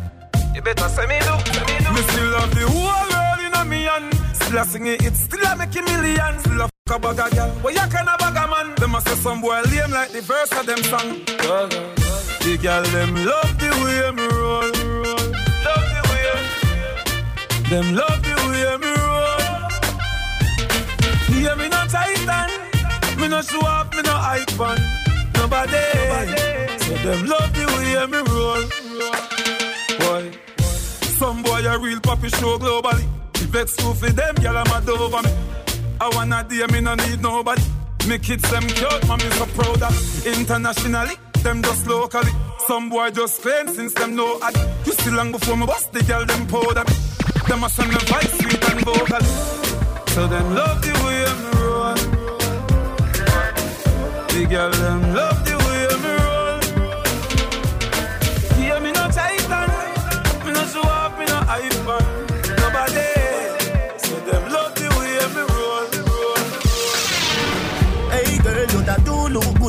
You 0.54 0.62
better 0.62 0.88
say 0.88 1.06
me 1.06 1.18
do, 1.18 1.34
me 1.66 1.76
do. 1.84 1.92
Me 1.92 2.02
still 2.02 2.30
love 2.30 2.54
the 2.54 2.66
world, 2.70 3.13
Still 4.54 4.62
a 4.62 4.66
sing 4.68 4.86
it, 4.86 5.16
still 5.16 5.44
a 5.46 5.56
make 5.56 5.74
a 5.74 5.82
million. 5.82 6.38
Still 6.38 6.60
a 6.60 6.68
fuck 6.86 6.96
a 6.96 6.98
bag 7.00 7.18
a 7.18 7.34
girl, 7.34 7.50
where 7.62 7.74
you 7.74 7.80
can 7.90 8.06
a 8.06 8.16
bag 8.16 8.36
a 8.36 8.46
man. 8.46 8.74
Them 8.76 8.94
a 8.94 9.00
say 9.00 9.16
some 9.16 9.40
boy 9.40 9.60
lame 9.62 9.90
like 9.90 10.12
the 10.12 10.20
verse 10.20 10.52
of 10.52 10.64
them 10.64 10.80
song. 10.84 11.24
The 11.26 12.56
girl 12.62 12.84
them 12.84 13.16
love 13.26 13.58
the 13.58 13.70
way 13.82 14.10
me 14.14 14.26
roll. 14.30 14.70
Love 15.66 15.88
the 15.90 16.02
way. 16.08 16.38
Them 17.68 17.96
love 17.96 18.22
the 18.22 18.34
way 18.46 18.76
me 18.78 18.92
roll. 19.02 19.42
Yeah, 21.42 21.56
me 21.56 21.66
no 21.68 21.80
titan. 21.90 22.50
Me 23.18 23.26
no 23.26 23.42
show 23.42 23.58
off, 23.66 23.90
me 23.92 24.02
no 24.02 24.12
hype 24.12 24.60
on. 24.60 24.78
Nobody. 25.34 25.82
So 26.78 26.94
them 27.02 27.26
love 27.26 27.52
the 27.58 27.66
way 27.74 28.06
me 28.06 28.20
roll. 28.30 28.62
Boy. 29.98 30.24
Some 31.18 31.42
boy 31.42 31.66
a 31.66 31.76
real 31.76 31.98
poppy 31.98 32.28
show 32.28 32.56
globally. 32.56 33.08
Vex 33.54 33.76
too 33.76 33.94
for 33.94 34.10
them, 34.10 34.34
girl 34.42 34.56
I'm 34.56 34.64
mad 34.64 34.88
over 34.88 35.22
me. 35.22 35.30
I 36.00 36.08
wanna 36.12 36.42
day, 36.42 36.66
me 36.72 36.80
no 36.80 36.96
need 36.96 37.22
nobody. 37.22 37.62
Me 38.08 38.18
kids 38.18 38.42
them 38.50 38.66
cute, 38.66 39.06
mommy 39.06 39.30
so 39.38 39.46
proud 39.54 39.80
of. 39.80 40.26
Internationally, 40.26 41.14
them 41.44 41.62
just 41.62 41.86
locally. 41.86 42.32
Some 42.66 42.90
boy 42.90 43.10
just 43.10 43.42
claim 43.42 43.68
since 43.68 43.94
them 43.94 44.16
know 44.16 44.40
I. 44.42 44.50
You 44.84 44.92
still 44.92 45.14
long 45.14 45.30
before 45.30 45.56
me 45.56 45.66
bust 45.66 45.92
the 45.92 46.02
girl 46.02 46.26
them 46.26 46.48
powder. 46.48 46.82
Them 47.46 47.62
a 47.62 47.68
send 47.68 47.92
them 47.92 48.04
vice 48.08 48.32
sweet 48.38 48.70
and 48.70 48.80
vocal. 48.84 49.22
So 50.14 50.26
them 50.26 50.52
love 50.52 50.82
the 50.82 50.92
way 51.04 51.24
me 51.42 51.50
roll. 51.62 51.94
The 54.32 54.46
girl 54.50 54.70
them 54.72 55.14
love 55.14 55.33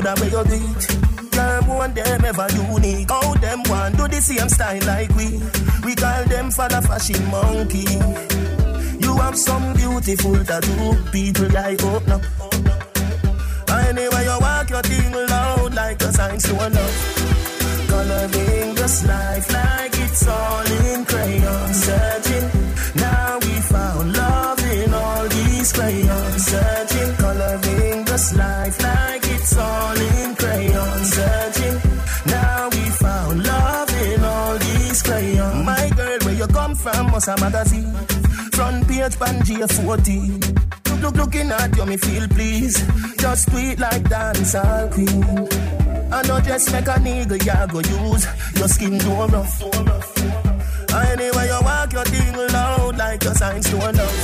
do 0.06 0.12
look 0.12 0.14
good 0.14 0.14
at 0.14 0.20
where 0.20 0.30
you 0.30 0.44
beat. 0.50 1.32
Girl, 1.32 1.62
one 1.64 1.94
them 1.94 2.26
ever 2.26 2.48
unique. 2.54 3.10
How 3.10 3.34
them 3.36 3.64
want 3.68 3.98
do 3.98 4.08
the 4.08 4.22
same 4.22 4.50
style 4.50 4.86
like 4.86 5.10
we. 5.16 5.42
We 5.86 5.96
call 5.96 6.24
them 6.26 6.52
for 6.52 6.68
the 6.68 6.82
fashion 6.82 7.26
monkey. 7.32 7.86
You 9.04 9.16
have 9.18 9.38
some 9.38 9.74
beautiful 9.74 10.44
tattoo, 10.44 10.96
people 11.12 11.50
like 11.50 11.80
oh, 11.84 11.96
open 11.96 12.12
up. 12.12 12.22
Anyway, 13.70 14.24
you 14.24 14.38
walk 14.40 14.70
your 14.70 14.82
thing 14.82 15.14
loud 15.14 15.74
like 15.74 16.02
a 16.02 16.12
sign 16.12 16.38
to 16.40 16.54
love. 16.54 16.96
Coloring 17.88 18.76
this 18.76 19.06
life 19.08 19.54
like 19.54 19.92
it's 20.00 20.28
all 20.28 20.66
in 20.66 21.06
crayon. 21.06 21.74
Searching, 21.74 22.50
now 22.96 23.38
we 23.42 23.54
found 23.72 24.14
love 24.14 24.60
in 24.60 24.94
all 24.94 25.28
these 25.28 25.74
crayons. 25.74 26.46
Searching, 26.46 27.16
coloring 27.16 28.06
this 28.06 28.36
life 28.36 28.84
like 28.84 29.15
was 37.16 37.28
a 37.30 37.38
magazine. 37.38 37.94
Front 38.52 38.88
page, 38.90 39.16
Pangea 39.16 39.68
14. 39.72 40.40
Look, 40.40 41.02
look, 41.02 41.16
looking 41.16 41.50
at 41.50 41.76
you, 41.78 41.86
me 41.86 41.96
feel 41.96 42.28
please. 42.28 42.76
Just 43.18 43.50
tweet 43.50 43.80
like 43.80 44.04
dancehall 44.04 44.92
queen. 44.92 45.24
I 46.12 46.22
know 46.28 46.40
just 46.42 46.72
make 46.74 46.88
a 46.88 46.98
nigga, 47.06 47.38
ya 47.46 47.66
go 47.68 47.80
use 47.80 48.28
your 48.58 48.68
skin 48.68 48.98
do 48.98 49.12
rough. 49.34 49.64
Anyway, 51.12 51.48
you 51.52 51.60
walk 51.62 51.94
your 51.94 52.04
thing 52.04 52.36
loud 52.54 52.98
like 52.98 53.24
your 53.24 53.34
signs 53.34 53.70
to 53.70 53.78
love. 53.78 54.18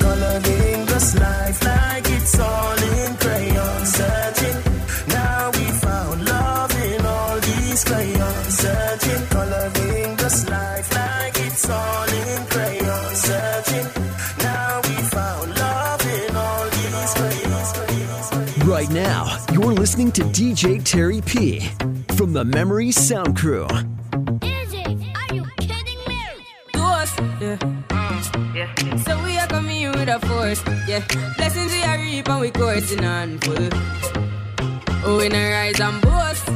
Coloring 0.00 0.86
this 0.86 1.18
life 1.18 1.64
like 1.64 2.08
it's 2.08 2.38
all 2.38 2.82
in 2.82 3.16
crayon. 3.16 3.84
Searching, 3.84 4.58
Right 18.66 18.90
now, 18.90 19.38
you're 19.52 19.72
listening 19.72 20.12
to 20.12 20.22
DJ 20.22 20.84
Terry 20.84 21.20
P 21.22 21.60
from 22.16 22.32
the 22.32 22.44
Memory 22.44 22.92
Sound 22.92 23.36
Crew. 23.36 23.66
Izzy, 24.42 24.84
are 25.14 25.34
you 25.34 25.44
kidding 25.56 25.98
me? 26.06 26.22
to 26.74 26.80
us. 26.80 27.18
Yeah. 27.40 27.58
yeah. 28.54 28.96
So 28.98 29.22
we 29.24 29.38
are 29.38 29.46
coming 29.46 29.90
with 29.92 30.08
a 30.08 30.20
force. 30.20 30.62
Yeah. 30.86 31.02
Blessings 31.36 31.72
we 31.72 31.82
are 31.84 31.98
reap 31.98 32.28
and 32.28 32.40
we 32.40 32.50
coursing 32.50 33.04
on 33.04 33.38
full. 33.38 33.68
Oh, 35.04 35.16
we 35.18 35.28
not 35.30 35.38
rise 35.38 35.80
and 35.80 36.02
boast. 36.02 36.48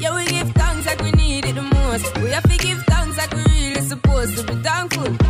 Yeah, 0.00 0.14
we 0.16 0.24
give 0.26 0.50
thanks 0.52 0.86
like 0.86 1.02
we 1.02 1.10
need 1.12 1.44
it 1.44 1.54
the 1.56 1.62
most. 1.62 2.16
We 2.18 2.30
have 2.30 2.44
to 4.36 4.42
be 4.42 4.54
thankful. 4.56 5.25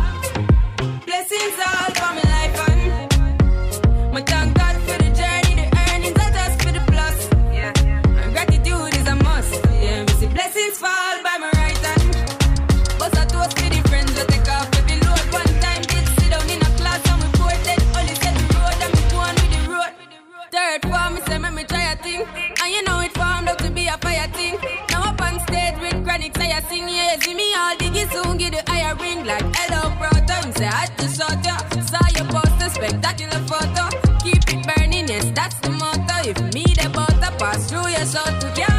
Pass 38.13 38.41
through 38.41 38.55
your 38.55 38.76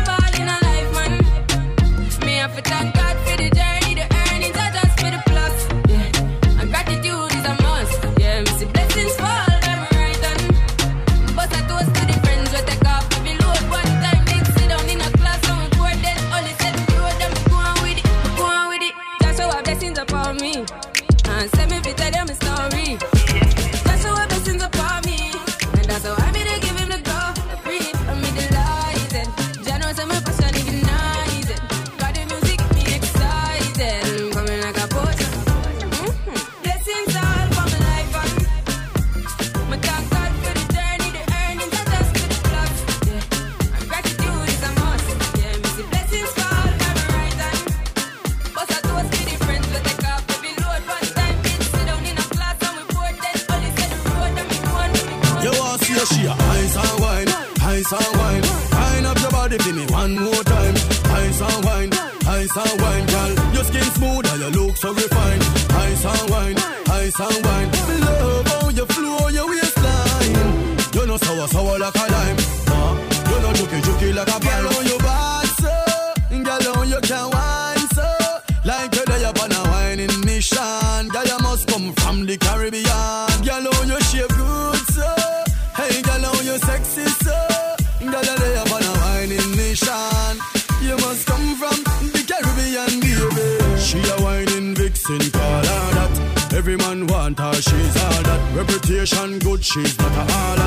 man 96.88 97.06
want 97.06 97.38
her, 97.38 97.54
she's 97.54 97.96
all 98.04 98.22
that. 98.28 98.40
Reputation 98.56 99.38
good, 99.40 99.64
she's 99.64 99.98
not 99.98 100.12
a 100.12 100.24
all. 100.38 100.58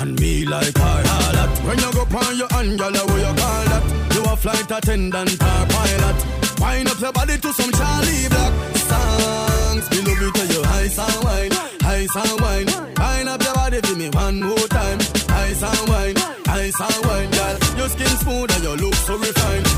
And 0.00 0.18
me 0.20 0.44
like 0.44 0.76
her, 0.76 1.02
all 1.14 1.32
that. 1.38 1.50
When 1.64 1.78
you 1.78 1.90
go 1.92 2.04
on 2.18 2.36
your 2.36 2.48
girl, 2.76 2.92
what 3.06 3.20
you 3.26 3.34
call 3.40 3.64
that? 3.70 3.84
You 4.14 4.22
a 4.32 4.36
flight 4.36 4.70
attendant 4.70 5.32
or 5.32 5.62
pilot. 5.72 6.18
Wind 6.60 6.88
up 6.88 7.00
your 7.00 7.12
body 7.12 7.38
to 7.38 7.52
some 7.52 7.72
Charlie 7.72 8.28
Black 8.28 8.52
songs. 8.90 9.84
Me 9.90 9.98
love 10.06 10.20
you 10.22 10.32
till 10.32 10.48
you 10.54 10.62
ice 10.80 10.98
and 10.98 11.24
wine, 11.24 11.52
ice 11.84 12.16
and 12.16 12.40
wine. 12.40 12.68
Wind 12.98 13.28
up 13.28 13.42
your 13.42 13.54
body 13.54 13.80
for 13.80 13.96
me 13.96 14.08
one 14.10 14.40
more 14.40 14.68
time. 14.68 14.98
Ice 15.46 15.62
and 15.62 15.88
wine, 15.88 16.16
ice 16.48 16.80
and 16.80 17.06
wine, 17.06 17.30
girl. 17.30 17.56
Your 17.78 17.88
skin 17.88 18.14
smooth 18.22 18.50
and 18.54 18.62
your 18.64 18.76
look 18.76 18.94
so 18.94 19.16
refined. 19.16 19.71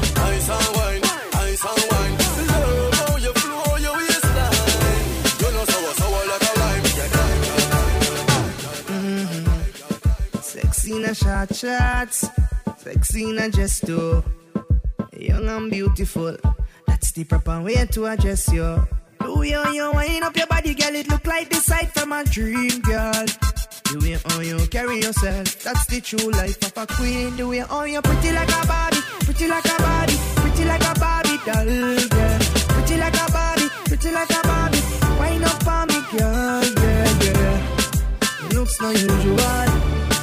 Shots. 11.14 12.28
Sexy 12.78 13.33
not 13.33 13.52
just 13.52 13.87
too. 13.87 14.23
Young 15.16 15.49
and 15.49 15.71
beautiful. 15.71 16.37
That's 16.87 17.12
the 17.12 17.25
proper 17.25 17.62
way 17.62 17.87
to 17.87 18.06
address 18.06 18.52
you. 18.52 18.87
Do 19.21 19.42
you, 19.42 19.62
you 19.73 19.92
wind 19.92 20.25
up 20.25 20.37
your 20.37 20.47
body, 20.47 20.75
girl? 20.75 20.94
It 20.94 21.09
look 21.09 21.26
like 21.26 21.49
the 21.49 21.56
sight 21.56 21.90
from 21.92 22.12
a 22.12 22.25
dream, 22.25 22.80
girl. 22.80 23.12
The 23.90 23.99
way 24.02 24.18
how 24.25 24.40
you 24.40 24.66
carry 24.68 25.00
yourself, 25.00 25.62
that's 25.62 25.87
the 25.87 26.00
true 26.00 26.30
life 26.30 26.61
of 26.62 26.76
a 26.76 26.87
queen. 26.87 27.37
The 27.37 27.47
way 27.47 27.59
how 27.59 27.85
you 27.85 28.02
pretty 28.02 28.33
like 28.33 28.49
a 28.49 28.66
Barbie, 28.66 28.99
pretty 29.21 29.47
like 29.49 29.64
a 29.64 29.76
Barbie, 29.78 30.18
pretty 30.37 30.64
like 30.64 30.83
a 30.83 30.99
Barbie 30.99 31.38
doll, 31.47 32.09
girl. 32.09 32.38
Pretty 32.75 32.97
like 32.99 33.14
a 33.14 33.33
Barbie, 33.33 33.68
pretty 33.87 34.11
like 34.11 34.30
a 34.30 34.40
Barbie. 34.42 34.83
Wind 35.21 35.44
up 35.44 35.66
on 35.66 35.88
me, 35.88 36.00
girl, 36.18 36.64
yeah, 36.85 37.23
yeah. 37.23 38.47
It 38.47 38.54
looks 38.54 38.80
no 38.80 38.90
usual. 38.90 40.13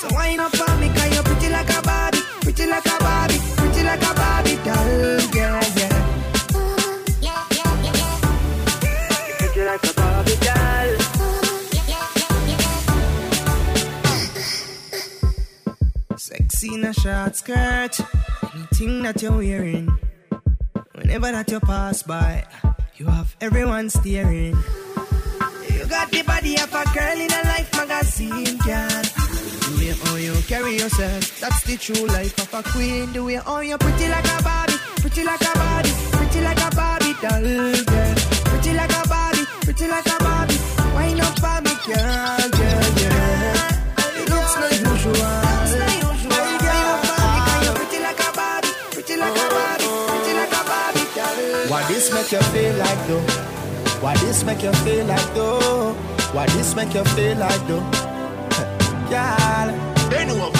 So 0.00 0.08
wind 0.14 0.40
up 0.40 0.58
on 0.66 0.80
me, 0.80 0.88
cause 0.88 1.12
you're 1.14 1.22
pretty 1.22 1.50
like 1.50 1.68
a 1.68 1.82
Barbie, 1.82 2.22
pretty 2.40 2.66
like 2.66 2.86
a 2.86 2.98
Barbie, 3.00 3.38
pretty 3.56 3.82
like 3.84 4.02
a 4.02 4.14
Barbie 4.14 4.56
doll, 4.64 5.20
girl, 5.28 5.60
yeah. 5.76 5.96
Pretty 9.38 9.62
like 9.62 9.84
a 9.84 9.92
Barbie 9.92 10.36
doll. 10.40 10.96
Sexy 16.16 16.74
in 16.74 16.84
a 16.84 16.94
short 16.94 17.36
skirt, 17.36 18.00
anything 18.54 19.02
that 19.02 19.20
you're 19.20 19.36
wearing. 19.36 19.98
Whenever 20.94 21.30
that 21.30 21.50
you 21.50 21.60
pass 21.60 22.02
by, 22.02 22.46
you 22.96 23.04
have 23.04 23.36
everyone 23.42 23.90
staring. 23.90 24.56
You 25.68 25.86
got 25.86 26.10
the 26.10 26.22
body 26.22 26.56
of 26.56 26.72
a 26.72 26.84
girl 26.94 27.20
in 27.20 27.30
a 27.30 27.42
life 27.44 27.70
magazine, 27.76 28.09
carry 30.96 31.12
yourself, 31.12 31.40
that's 31.40 31.62
the 31.64 31.76
true 31.76 32.06
life 32.06 32.38
of 32.38 32.54
a 32.54 32.62
queen. 32.70 33.12
The 33.12 33.22
way 33.24 33.34
how 33.36 33.60
you 33.60 33.76
pretty 33.78 34.08
like 34.08 34.24
a 34.24 34.42
Barbie, 34.42 34.74
pretty 35.00 35.24
like 35.24 35.40
a 35.40 35.52
Barbie, 35.58 35.90
pretty 36.12 36.40
like 36.40 36.60
a 36.60 36.70
Barbie 36.74 37.14
doll, 37.20 37.84
girl. 37.84 38.14
Pretty 38.50 38.72
like 38.74 38.92
a 38.92 39.08
Barbie, 39.08 39.44
pretty 39.62 39.88
like 39.88 40.06
a 40.06 40.16
Barbie. 40.22 40.58
Wind 40.94 41.20
up 41.20 41.42
on 41.42 41.62
me, 41.64 41.72
girl, 41.86 42.50
girl, 42.58 42.88
girl. 42.98 43.56
It 44.20 44.28
looks 44.30 44.54
like 44.60 44.80
usual. 44.80 45.14
Wind 45.70 46.64
up 46.70 47.06
on 47.10 47.28
me, 47.34 47.40
'cause 47.46 47.64
you're 47.64 47.74
pretty 47.74 47.98
like 48.02 48.20
a 48.20 48.32
Barbie, 48.36 48.72
pretty 48.92 49.16
like 49.16 49.36
a 49.36 49.48
Barbie, 49.54 49.86
pretty 50.10 50.32
like 50.34 50.52
a 50.52 50.62
Barbie 50.70 51.06
doll. 51.16 51.70
Why 51.70 51.82
this 51.88 52.12
make 52.12 52.32
you 52.32 52.42
feel 52.52 52.74
like 52.76 53.02
though? 53.06 53.24
Why 54.00 54.14
this 54.16 54.44
make 54.44 54.62
you 54.62 54.72
feel 54.84 55.06
like 55.06 55.34
though? 55.34 55.92
Why 56.32 56.46
this 56.46 56.74
make 56.74 56.94
you 56.94 57.04
feel 57.04 57.36
like 57.38 57.66
though? 57.68 57.84
Girl, 59.10 59.68
bend 60.10 60.30
over. 60.30 60.59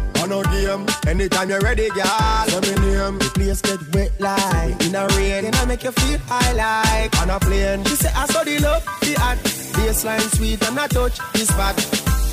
A 0.31 0.43
game. 0.43 0.85
Anytime 1.07 1.49
you're 1.49 1.59
ready, 1.59 1.89
girl. 1.89 2.07
Let 2.47 2.63
me 2.63 2.75
name. 2.79 3.19
The 3.19 3.29
place 3.35 3.61
get 3.61 3.81
wet 3.93 4.11
like 4.19 4.79
in 4.85 4.95
a 4.95 5.05
rain. 5.17 5.45
And 5.45 5.55
I 5.55 5.65
make 5.65 5.83
you 5.83 5.91
feel 5.91 6.19
high 6.27 6.53
like 6.53 7.11
on 7.21 7.29
a 7.29 7.39
plane. 7.39 7.83
She 7.83 7.95
say 7.95 8.11
I 8.15 8.25
saw 8.27 8.43
the 8.43 8.57
love, 8.59 8.85
the 9.01 9.15
act. 9.19 9.43
Baseline 9.75 10.23
sweet 10.35 10.61
and 10.67 10.79
I 10.79 10.87
touch 10.87 11.19
the 11.33 11.43
spot. 11.43 11.75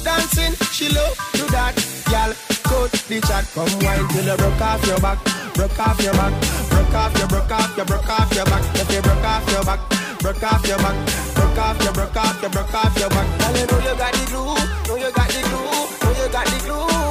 Dancing, 0.04 0.54
she 0.70 0.88
love 0.94 1.18
do 1.34 1.44
that. 1.50 1.74
Girl, 2.06 2.30
coat 2.62 2.92
the 3.10 3.18
chat. 3.26 3.44
Come 3.54 3.66
wine 3.82 4.06
till 4.14 4.26
you 4.30 4.36
broke 4.36 4.60
off 4.60 4.86
your 4.86 5.00
back. 5.00 5.18
Broke 5.54 5.78
off 5.80 6.00
your 6.00 6.12
back. 6.14 6.32
Broke 6.70 6.94
off 6.94 7.18
your, 7.18 7.26
broke 7.26 7.50
off 7.50 7.76
your, 7.76 7.86
broke 7.86 8.10
off 8.10 8.34
your 8.34 8.44
back. 8.46 8.62
If 8.78 8.94
you 8.94 9.02
broke 9.02 9.26
off 9.26 9.50
your 9.50 9.64
back. 9.64 9.80
Broke 10.20 10.42
off 10.42 10.66
your 10.66 10.78
back, 10.78 10.96
broke 11.34 11.58
off 11.58 11.82
your, 11.82 11.92
broke 11.92 12.16
off 12.16 12.42
your, 12.42 12.50
broke 12.50 12.74
off 12.74 12.98
your 12.98 13.08
back. 13.08 13.38
Girl, 13.38 13.56
you 13.56 13.66
know 13.66 13.78
you 13.78 13.96
got 13.96 14.12
the 14.12 14.24
glue, 14.26 14.54
know 14.88 14.96
you 14.96 15.12
got 15.12 15.28
the 15.28 15.40
glue, 15.46 15.62
know 16.02 16.24
you 16.24 16.32
got 16.32 16.46
the 16.46 16.58
glue. 16.66 17.07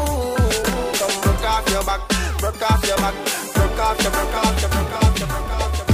Off 1.57 1.67
your 1.71 1.83
back, 1.85 2.07
broke 2.37 2.61
off 2.69 2.85
your 2.85 2.97
back, 2.97 3.15
broke 3.55 3.79
off 3.79 3.99
your, 4.03 4.11
broke 4.11 4.35
off 4.35 4.61
your, 4.61 4.69
broke 4.69 4.93
off 4.93 5.19
your, 5.19 5.27
broke 5.27 5.51
off 5.57 5.77
your. 5.77 5.87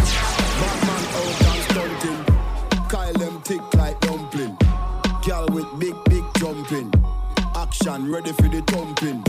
Batman 0.59 1.03
out 1.15 1.41
and 1.47 1.63
stunting. 1.71 2.87
Kyle 2.89 3.13
them 3.13 3.41
thick 3.43 3.73
like 3.75 3.97
dumpling. 4.01 4.57
Girl 5.25 5.47
with 5.53 5.79
big, 5.79 5.95
big 6.09 6.25
jumping. 6.37 6.93
Action 7.55 8.11
ready 8.11 8.33
for 8.33 8.49
the 8.49 8.61
thumping. 8.67 9.23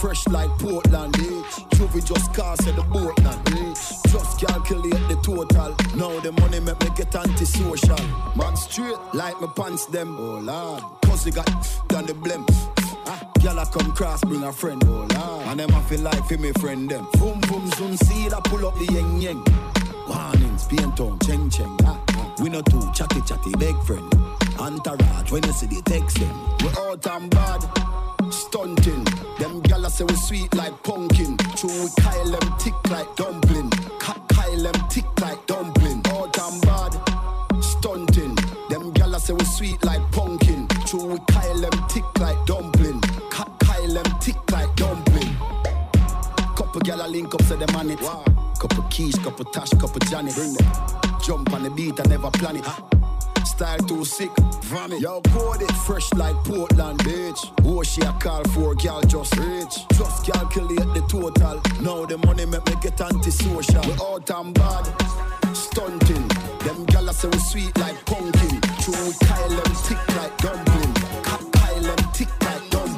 Fresh 0.00 0.26
like 0.28 0.48
Portland, 0.58 1.14
eh? 1.18 1.42
Juvie 1.76 2.02
just 2.02 2.32
cast 2.32 2.66
at 2.66 2.74
the 2.74 2.82
boat 2.84 3.18
now, 3.20 3.38
eh? 3.48 3.74
Just 4.08 4.40
calculate 4.40 4.92
the 5.08 5.20
total. 5.22 5.76
Now 5.94 6.18
the 6.20 6.32
money 6.40 6.60
make 6.60 6.80
me 6.80 6.88
get 6.96 7.14
antisocial. 7.14 7.98
Man 8.34 8.56
straight 8.56 8.96
like 9.12 9.38
my 9.42 9.48
pants 9.54 9.84
them. 9.84 10.16
Oh 10.18 10.38
lord, 10.38 10.82
pussy 11.02 11.32
got 11.32 11.44
done 11.88 12.06
the 12.06 12.14
blem. 12.14 12.75
Girl, 13.42 13.60
I 13.60 13.64
come 13.66 13.92
cross, 13.92 14.22
bring 14.24 14.42
a 14.42 14.52
friend, 14.52 14.82
oh 14.86 14.90
lord. 14.90 15.12
And 15.46 15.60
them 15.60 15.74
I 15.74 15.80
feel 15.82 16.00
like 16.00 16.24
for 16.26 16.36
me 16.38 16.52
friend 16.52 16.88
them. 16.90 17.06
Boom, 17.14 17.40
boom, 17.48 17.70
zoom, 17.76 17.96
see 17.96 18.28
that 18.28 18.42
pull 18.44 18.66
up 18.66 18.74
the 18.78 18.86
yeng 18.86 19.20
yeng. 19.22 19.42
Warnings, 20.08 20.66
paint 20.66 20.98
on, 21.00 21.18
cheng 21.20 21.48
cheng. 21.50 21.76
Ah. 21.84 22.00
We 22.40 22.50
no 22.50 22.60
two 22.62 22.90
chatty 22.92 23.20
chatty 23.22 23.52
big 23.58 23.76
friend. 23.84 24.12
Entourage, 24.58 25.30
when 25.30 25.44
you 25.44 25.52
see 25.52 25.66
the 25.66 25.82
text 25.82 26.18
them. 26.18 26.36
We 26.60 26.68
out 26.78 27.06
and 27.06 27.30
bad, 27.30 27.62
stunting. 28.32 29.04
Them 29.38 29.60
gala 29.62 29.88
say 29.90 30.04
we 30.04 30.14
sweet 30.16 30.54
like 30.54 30.82
pumpkin. 30.82 31.36
True, 31.56 31.84
we 31.84 31.88
Kyle 32.02 32.30
them 32.30 32.58
tick 32.58 32.74
like 32.90 33.14
dumpling. 33.16 33.70
Ka- 34.00 34.20
Kyle 34.28 34.62
them 34.62 34.88
tick 34.90 35.06
like 35.20 35.46
dumpling. 35.46 36.02
Out 36.06 36.38
and 36.38 36.62
bad, 36.62 37.62
stunting. 37.62 38.34
Them 38.68 38.92
gala 38.92 39.20
say 39.20 39.32
we 39.32 39.44
sweet 39.44 39.82
like 39.84 40.02
pumpkin. 40.12 40.66
True, 40.86 41.06
we 41.06 41.18
Kyle 41.28 41.60
them 41.60 41.88
tick 41.88 42.04
like 42.18 42.44
dumpling. 42.46 42.75
Gyal 46.86 47.10
link 47.10 47.34
up, 47.34 47.42
say 47.42 47.56
them 47.56 47.74
on 47.74 47.90
it. 47.90 47.98
Couple 48.60 48.84
keys, 48.90 49.16
couple 49.16 49.44
tash, 49.46 49.70
couple 49.70 49.98
Janet. 50.08 50.36
Jump 51.20 51.52
on 51.52 51.64
the 51.64 51.70
beat, 51.74 51.98
I 51.98 52.04
never 52.08 52.30
plan 52.30 52.58
it. 52.58 52.64
Style 53.44 53.78
too 53.78 54.04
sick, 54.04 54.30
vomit. 54.62 55.00
Yo, 55.00 55.20
code 55.22 55.62
it 55.62 55.72
fresh 55.84 56.08
like 56.14 56.36
Portland, 56.44 57.00
bitch. 57.00 57.42
Who 57.64 57.82
she 57.82 58.02
a 58.02 58.12
call 58.12 58.44
for, 58.50 58.76
girl 58.76 59.02
just 59.02 59.36
rich. 59.36 59.74
Just 59.94 60.26
calculate 60.26 60.78
the 60.94 61.04
total. 61.08 61.60
Now 61.82 62.06
the 62.06 62.18
money 62.24 62.46
make 62.46 62.64
me 62.66 62.74
get 62.80 63.00
antisocial. 63.00 63.82
We 63.82 63.92
out 63.94 64.30
and 64.30 64.54
bad, 64.54 64.86
stunting. 65.56 66.28
Them 66.62 66.86
gyal 66.86 67.12
say 67.12 67.26
we 67.26 67.38
sweet 67.38 67.76
like 67.78 67.98
pumpkin. 68.06 68.60
True, 68.78 68.94
we 69.06 69.12
Kyle 69.26 69.48
them 69.48 69.74
tick 69.82 69.98
like 70.14 70.38
dumpling. 70.38 70.94
Kyle 71.50 71.82
them 71.82 72.12
tick 72.12 72.28
like 72.44 72.70
dumpling. 72.70 72.95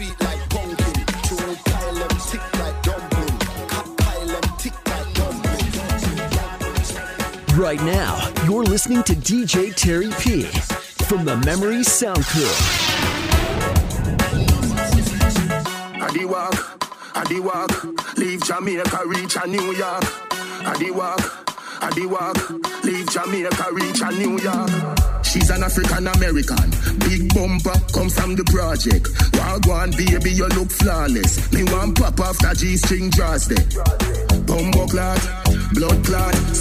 Sweet 0.00 0.20
like 0.20 0.48
pumpkin. 0.48 1.04
True, 1.24 1.46
we 1.48 1.54
Kyle 1.56 1.94
them 1.94 2.08
tick 2.30 2.40
like 2.58 2.82
dumpling. 2.82 3.38
Ka- 3.68 3.94
Kyle 3.98 4.26
them 4.26 4.42
tick 4.58 4.72
like 4.88 5.14
dumpling. 5.14 5.58
Right 7.58 7.82
now, 7.82 8.32
you're 8.46 8.64
listening 8.64 9.02
to 9.04 9.14
DJ 9.14 9.74
Terry 9.74 10.10
P 10.20 10.44
from 11.04 11.24
the 11.24 11.36
Memory 11.38 11.82
Sound 11.84 12.24
Crew. 12.24 12.48
I 16.02 16.10
the 16.12 16.24
walk, 16.24 16.54
I 17.14 17.24
the 17.24 17.40
walk, 17.40 18.16
leave 18.16 18.42
Jamaica, 18.44 19.00
reach 19.06 19.36
a 19.36 19.46
New 19.46 19.72
York. 19.72 20.04
I 20.62 20.76
the 20.78 20.90
walk, 20.92 21.20
I 21.82 21.90
the 21.94 22.06
walk, 22.06 22.84
leave 22.84 23.08
Jamaica, 23.10 23.66
reach 23.72 24.00
a 24.02 24.10
New 24.12 24.38
York. 24.38 25.24
She's 25.24 25.48
an 25.50 25.62
African 25.62 26.06
American, 26.08 26.70
big 27.00 27.32
bumper, 27.32 27.78
comes 27.92 28.18
from 28.18 28.36
the 28.36 28.44
project. 28.44 29.06
Wagwan 29.38 29.96
baby, 29.96 30.32
you 30.32 30.46
look 30.48 30.70
flawless. 30.70 31.52
Me 31.52 31.64
want 31.72 31.96
pop 31.96 32.18
after 32.20 32.54
G 32.54 32.76
string 32.76 33.10
draws 33.10 33.46
there. 33.46 33.64
Bumbo 34.44 34.86
clot, 34.88 35.20
blood 35.72 36.04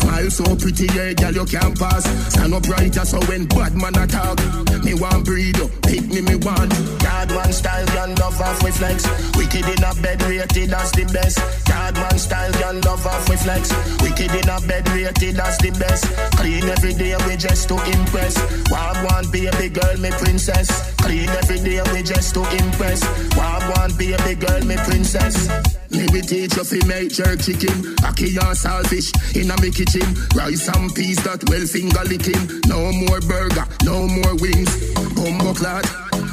smile 0.10 0.30
so 0.30 0.56
pretty, 0.56 0.88
yeah, 0.96 1.14
girl 1.14 1.34
you 1.34 1.46
can't 1.46 1.78
pass. 1.78 2.04
Stand 2.34 2.54
up 2.54 2.64
brighter 2.64 3.06
so 3.06 3.20
when 3.28 3.46
bad 3.46 3.74
man 3.76 3.96
attack, 3.96 4.38
me 4.84 4.94
want 4.94 5.26
breed 5.26 5.60
up, 5.60 5.70
pick 5.84 6.06
me 6.08 6.22
me 6.22 6.36
want. 6.36 6.72
God 7.00 7.30
man 7.30 7.52
style, 7.54 7.86
gun 7.88 8.16
love 8.16 8.42
off 8.42 8.64
with 8.64 8.78
flex. 8.78 9.06
Wicked 9.38 9.66
in 9.66 9.84
a 9.84 9.94
bed 10.02 10.22
rated 10.24 10.74
as 10.74 10.92
the 10.92 11.06
best. 11.14 11.38
God 11.68 11.96
man 11.96 12.18
style, 12.18 12.52
gun 12.54 12.82
love 12.82 13.06
off 13.06 13.30
with 13.30 13.42
flex. 13.42 13.72
Wicked 14.02 14.32
in 14.34 14.50
a 14.50 14.60
bed 14.68 14.88
rated 14.90 15.40
as 15.40 15.58
the 15.58 15.72
best. 15.80 16.04
Clean 16.38 16.64
every 16.64 16.94
day 16.94 17.16
we 17.28 17.38
just 17.38 17.70
to 17.70 17.76
impress. 17.76 18.36
Wild 18.72 18.98
one 19.12 19.30
baby 19.32 19.70
girl, 19.70 19.98
me 19.98 20.10
princess. 20.12 20.70
Clean 20.98 21.30
every 21.30 21.60
day 21.60 21.82
we 21.94 22.04
just 22.04 22.34
to 22.34 22.42
impress. 22.42 23.02
Wild 23.38 23.64
one 23.78 23.94
baby 23.98 24.36
girl, 24.36 24.62
me 24.66 24.76
princess. 24.78 25.50
Me 25.92 26.06
we 26.14 26.22
teach 26.22 26.56
you 26.56 26.64
fi 26.64 26.80
make 26.86 27.10
jerk 27.10 27.42
chicken, 27.42 27.74
ackee 28.06 28.38
and 28.38 28.56
saltfish. 28.56 29.10
Inna 29.36 29.60
me 29.62 29.72
kitchen 29.72 29.99
him. 30.00 30.16
Rice 30.36 30.68
and 30.70 30.94
peas 30.96 31.18
that 31.24 31.44
well 31.50 31.66
finger 31.66 32.04
licking. 32.08 32.62
No 32.68 32.92
more 32.92 33.20
burger, 33.22 33.66
no 33.84 34.08
more 34.08 34.36
wings. 34.40 34.72
Bumbo 35.16 35.54
clad, 35.54 35.86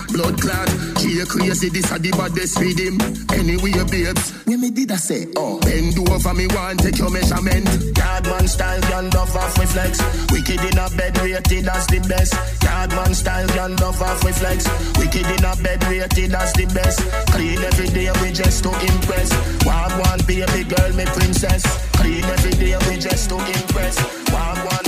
blood 0.09 0.41
clad. 0.41 0.69
She 1.01 1.21
a 1.21 1.27
crazy, 1.27 1.69
this 1.69 1.91
a 1.91 1.99
the 1.99 2.11
baddest 2.13 2.59
with 2.59 2.79
him. 2.79 3.01
Anyway, 3.33 3.73
babes, 3.91 4.33
when 4.47 4.61
me 4.61 4.71
did 4.71 4.93
I 4.93 4.97
say, 4.97 5.27
oh, 5.37 5.61
bend 5.61 5.99
over 5.99 6.35
me 6.35 6.47
one, 6.49 6.77
take 6.77 6.99
your 6.99 7.11
measurement. 7.11 7.67
Yardman 7.97 8.49
style, 8.49 8.81
gun 8.89 9.09
off 9.17 9.37
off 9.37 9.59
with 9.59 9.71
flex. 9.73 10.01
Wicked 10.33 10.61
in 10.61 10.79
a 10.79 10.89
bed, 10.97 11.19
rated 11.19 11.69
as 11.69 11.87
the 11.87 12.01
best. 12.09 12.33
Yardman 12.63 13.15
style, 13.15 13.47
gun 13.49 13.75
off 13.83 14.01
off 14.03 14.25
with 14.25 14.39
flex. 14.39 14.67
Wicked 14.99 15.27
in 15.27 15.45
a 15.45 15.55
bed, 15.63 15.83
rated 15.89 16.35
as 16.35 16.53
the 16.55 16.67
best. 16.73 17.01
Clean 17.33 17.59
every 17.59 17.89
day, 17.89 18.11
we 18.23 18.33
just 18.33 18.63
to 18.65 18.71
impress. 18.71 19.31
One 19.65 19.93
one 19.99 20.21
baby 20.27 20.65
girl, 20.65 20.93
me 20.95 21.05
princess. 21.05 21.63
Clean 21.99 22.25
every 22.25 22.53
day, 22.53 22.77
we 22.89 22.97
just 22.99 23.29
to 23.31 23.37
impress. 23.37 23.99
One 24.33 24.59
one 24.67 24.86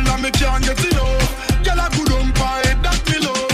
Girl, 0.00 0.16
now 0.16 0.22
me 0.22 0.30
can't 0.30 0.64
get 0.64 0.80
enough. 0.80 1.64
Girl 1.64 1.80
a 1.80 1.86
good 1.92 2.12
on 2.12 2.32
pie, 2.32 2.72
that 2.84 3.00
me 3.10 3.18
love. 3.20 3.52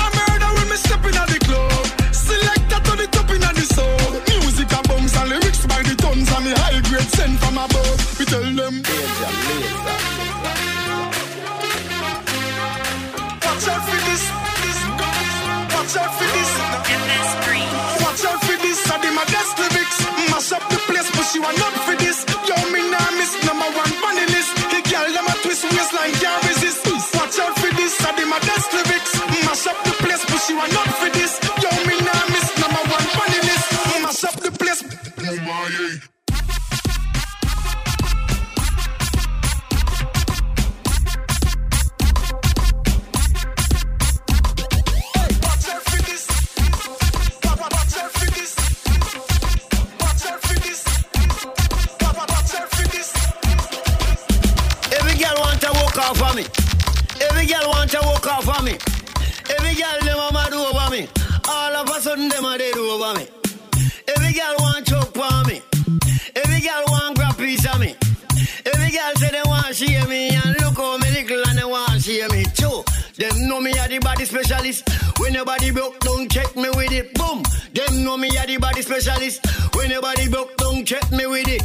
I 0.00 0.08
murder 0.16 0.50
when 0.56 0.68
me 0.70 0.76
step 0.76 1.04
in 1.04 1.16
at 1.20 1.28
the 1.28 1.38
club. 1.44 1.84
Selector 2.12 2.80
to 2.80 2.92
the 2.96 3.06
top 3.12 3.28
in 3.28 3.42
at 3.42 3.54
the 3.54 3.64
sub. 3.68 4.12
Music 4.40 4.72
a 4.72 4.80
bounce 4.88 5.16
and 5.16 5.28
lyrics 5.28 5.66
by 5.66 5.82
the 5.82 5.94
tons 5.96 6.32
and 6.32 6.44
me 6.46 6.52
high 6.56 6.80
grade 6.88 7.10
sent 7.12 7.36
from 7.40 7.58
above. 7.58 7.98
We 8.18 8.24
tell 8.24 8.40
them. 8.40 8.74
Watch 13.44 13.68
out 13.68 13.82
for 13.84 14.00
this, 14.08 14.24
this, 14.64 14.80
watch 15.76 15.96
out 16.00 16.12
for 16.16 16.28
this. 16.32 16.50
Watch 18.00 18.24
out 18.24 18.40
for 18.40 18.56
this, 18.64 18.80
I 18.88 18.96
did 19.02 19.12
my 19.12 19.24
best 19.28 19.52
lyrics. 19.60 19.98
Mash 20.32 20.52
up 20.56 20.64
the 20.72 20.78
place, 20.88 21.10
but 21.12 21.24
she 21.28 21.38
want 21.38 21.58
not 21.58 21.81
specialist. 74.72 75.20
When 75.20 75.34
your 75.34 75.44
body 75.44 75.70
broke, 75.70 76.00
don't 76.00 76.30
check 76.30 76.54
me 76.56 76.68
with 76.70 76.92
it. 76.92 77.14
Boom. 77.14 77.42
Them 77.72 78.04
know 78.04 78.16
me 78.16 78.28
a 78.36 78.46
the 78.46 78.58
body 78.58 78.82
specialist. 78.82 79.44
When 79.74 79.90
your 79.90 80.02
body 80.02 80.28
broke, 80.28 80.56
don't 80.56 80.84
check 80.84 81.10
me 81.10 81.26
with 81.26 81.48
it. 81.48 81.62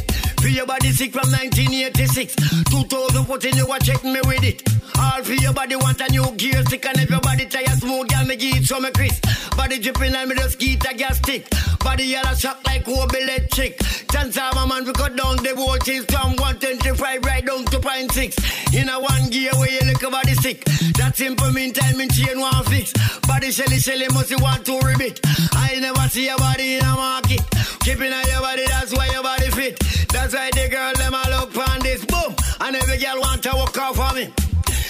Your 0.58 0.66
body 0.66 0.90
sick 0.90 1.12
from 1.12 1.30
1986. 1.30 2.34
2014, 2.66 3.56
you 3.58 3.72
a 3.72 3.78
check 3.78 4.02
me 4.02 4.18
with 4.26 4.42
it. 4.42 4.58
All 4.98 5.22
for 5.22 5.34
your 5.34 5.52
body 5.52 5.76
want 5.76 6.00
a 6.00 6.10
new 6.10 6.28
gear 6.32 6.64
stick 6.66 6.84
and 6.84 6.98
if 6.98 7.08
your 7.08 7.20
body 7.20 7.46
tire 7.46 7.64
smooth, 7.78 8.08
girl, 8.08 8.24
me 8.24 8.34
give 8.34 8.56
it 8.56 8.64
some 8.64 8.82
Chris. 8.90 9.20
Body 9.54 9.78
dripping 9.78 10.16
and 10.16 10.28
me 10.28 10.34
just 10.34 10.58
get 10.58 10.84
a 10.90 10.94
gas 10.94 11.18
stick. 11.18 11.46
Body 11.78 12.06
yellow 12.06 12.34
shock 12.34 12.58
like 12.66 12.84
Kobe 12.84 13.22
electric. 13.22 13.78
Chance 14.10 14.36
of 14.36 14.56
a 14.56 14.66
man 14.66 14.84
we 14.84 14.92
cut 14.94 15.14
down 15.14 15.36
the 15.36 15.54
voltage 15.54 16.10
from 16.10 16.34
125 16.42 17.24
right 17.24 17.46
down 17.46 17.64
to 17.66 17.78
point 17.78 18.10
six. 18.10 18.34
In 18.74 18.88
a 18.88 18.98
one 18.98 19.30
gear 19.30 19.52
where 19.62 19.70
you 19.70 19.86
look 19.86 20.02
a 20.02 20.10
body 20.10 20.34
sick. 20.34 20.64
That 20.98 21.14
simple 21.14 21.52
meantime 21.52 22.00
in 22.00 22.08
chain 22.08 22.40
one 22.40 22.64
fix. 22.64 22.92
Body 23.28 23.52
shelly 23.52 23.78
shelly 23.78 24.08
must 24.10 24.34
want 24.42 24.66
to 24.66 24.74
ribbit. 24.82 25.20
I 25.54 25.78
never 25.78 26.08
see 26.08 26.26
your 26.26 26.38
body 26.38 26.78
in 26.78 26.82
a 26.82 26.94
market. 26.96 27.46
Keeping 27.88 28.12
on 28.12 28.26
your 28.26 28.40
body, 28.42 28.66
that's 28.66 28.92
why 28.92 29.06
your 29.06 29.22
body 29.22 29.50
fit. 29.50 29.78
That's 30.12 30.34
why 30.34 30.47
the 30.52 30.68
girl 30.68 30.92
them 30.94 31.14
a 31.14 31.22
look 31.30 31.56
on 31.68 31.80
this 31.80 32.04
boom. 32.04 32.34
And 32.60 32.76
every 32.76 32.98
girl 32.98 33.20
want 33.20 33.42
to 33.44 33.50
walk 33.54 33.78
off 33.78 33.98
on 33.98 34.14
me. 34.16 34.32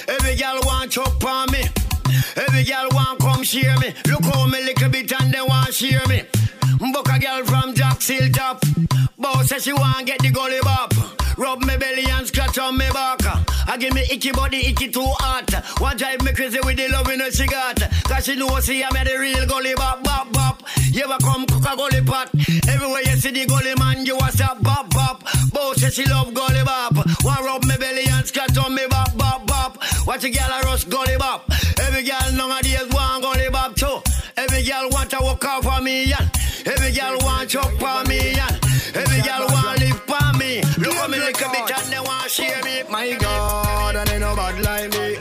Every 0.09 0.37
girl 0.37 0.59
want 0.64 0.92
chop 0.92 1.25
on 1.25 1.51
me. 1.53 1.64
Every 2.37 2.64
girl 2.64 2.88
want 2.92 3.21
come 3.21 3.42
share 3.42 3.77
me. 3.79 3.94
Look 4.07 4.25
how 4.25 4.47
me 4.47 4.62
little 4.64 4.88
bit 4.88 5.12
and 5.21 5.33
they 5.33 5.40
want 5.40 5.75
share 5.75 6.07
me. 6.07 6.23
Book 6.92 7.09
a 7.09 7.18
girl 7.18 7.44
from 7.44 7.75
Jack 7.75 8.03
Hilltop. 8.03 8.62
Boss 9.18 9.49
says 9.49 9.64
she 9.64 9.73
want 9.73 10.07
get 10.07 10.21
the 10.21 10.31
gully 10.31 10.61
bop. 10.62 10.92
Rub 11.37 11.62
me 11.62 11.77
belly 11.77 12.05
and 12.11 12.27
scratch 12.27 12.59
on 12.59 12.77
me 12.77 12.88
back. 12.92 13.21
I 13.68 13.77
give 13.79 13.94
me 13.94 14.03
icky 14.11 14.33
body, 14.33 14.66
icky 14.66 14.88
too 14.88 15.05
hot. 15.05 15.53
One 15.81 15.97
drive 15.97 16.23
me 16.23 16.33
crazy 16.33 16.59
with 16.64 16.77
the 16.77 16.88
love 16.88 17.09
in 17.11 17.21
her 17.21 17.31
she 17.31 17.47
got. 17.47 17.79
Cause 18.05 18.25
she 18.25 18.35
know 18.35 18.59
see 18.61 18.83
I'm 18.83 18.92
the 18.92 19.16
real 19.18 19.47
gully 19.47 19.75
bop, 19.75 20.03
bop, 20.03 20.33
bop. 20.33 20.62
You 20.90 21.05
ever 21.05 21.18
come 21.18 21.47
cook 21.47 21.66
a 21.71 21.77
gully 21.77 22.03
pot? 22.03 22.31
Everywhere 22.68 23.03
you 23.03 23.16
see 23.16 23.31
the 23.31 23.47
gully 23.47 23.75
man, 23.79 24.07
you 24.07 24.16
a 24.16 24.33
stop, 24.33 24.62
bop, 24.62 24.90
bop. 24.90 25.23
Says 25.88 26.05
she 26.05 26.11
love 26.11 26.35
gully 26.35 26.62
bop. 26.64 26.96
One 27.22 27.44
rub 27.44 27.64
me 27.64 27.77
belly 27.79 28.05
and 28.11 28.27
scratch 28.27 28.59
on 28.59 28.74
me 28.74 28.87
bop, 28.90 29.16
bop, 29.16 29.46
bop. 29.46 29.79
Watch 30.07 30.24
a 30.24 30.31
girl 30.31 30.51
a 30.53 30.61
rush 30.66 30.85
gully 30.85 31.16
bop. 31.16 31.51
Every 31.81 32.03
girl 32.03 32.33
nowadays 32.35 32.88
want 32.90 33.22
gully 33.22 33.48
bop 33.51 33.74
too. 33.74 34.01
Every 34.37 34.62
girl 34.64 34.88
want 34.90 35.11
to 35.11 35.18
walk 35.22 35.44
off 35.46 35.66
on 35.66 35.85
me, 35.85 36.05
yeah. 36.05 36.29
Every 36.66 36.92
girl 36.92 37.16
want 37.22 37.48
chop 37.48 37.83
on 37.83 38.07
me, 38.07 38.33
yeah. 38.33 38.59
Every 38.94 39.22
girl 39.22 39.46
want 39.48 39.81
live 39.81 40.11
on 40.11 40.38
me. 40.38 40.61
Look 40.77 40.94
at 40.94 41.11
me 41.11 41.20
like 41.20 41.40
a 41.40 41.48
bit 41.48 41.70
and 41.79 41.92
they 41.92 42.01
want 42.01 42.31
share 42.31 42.62
me. 42.64 42.83
My 42.90 43.14
God, 43.14 43.96
and 43.96 44.09
they 44.11 44.18
no 44.18 44.37
bad 44.37 44.61
like 44.61 44.90
me. 44.92 45.16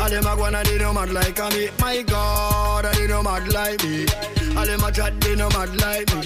And 0.00 0.12
them 0.12 0.26
a 0.26 0.36
go 0.36 0.44
and 0.46 0.66
they 0.66 0.78
no 0.78 0.92
mad 0.92 1.10
like 1.10 1.38
me. 1.52 1.68
My 1.78 2.02
God, 2.02 2.86
and 2.86 2.96
they 2.96 3.06
no 3.06 3.22
mad 3.22 3.46
like 3.52 3.84
me. 3.84 4.06
And 4.40 4.68
them 4.68 4.82
a 4.82 4.90
chat, 4.90 5.20
they 5.20 5.36
no 5.36 5.48
mad 5.50 5.76
like 5.80 6.12
me. 6.12 6.22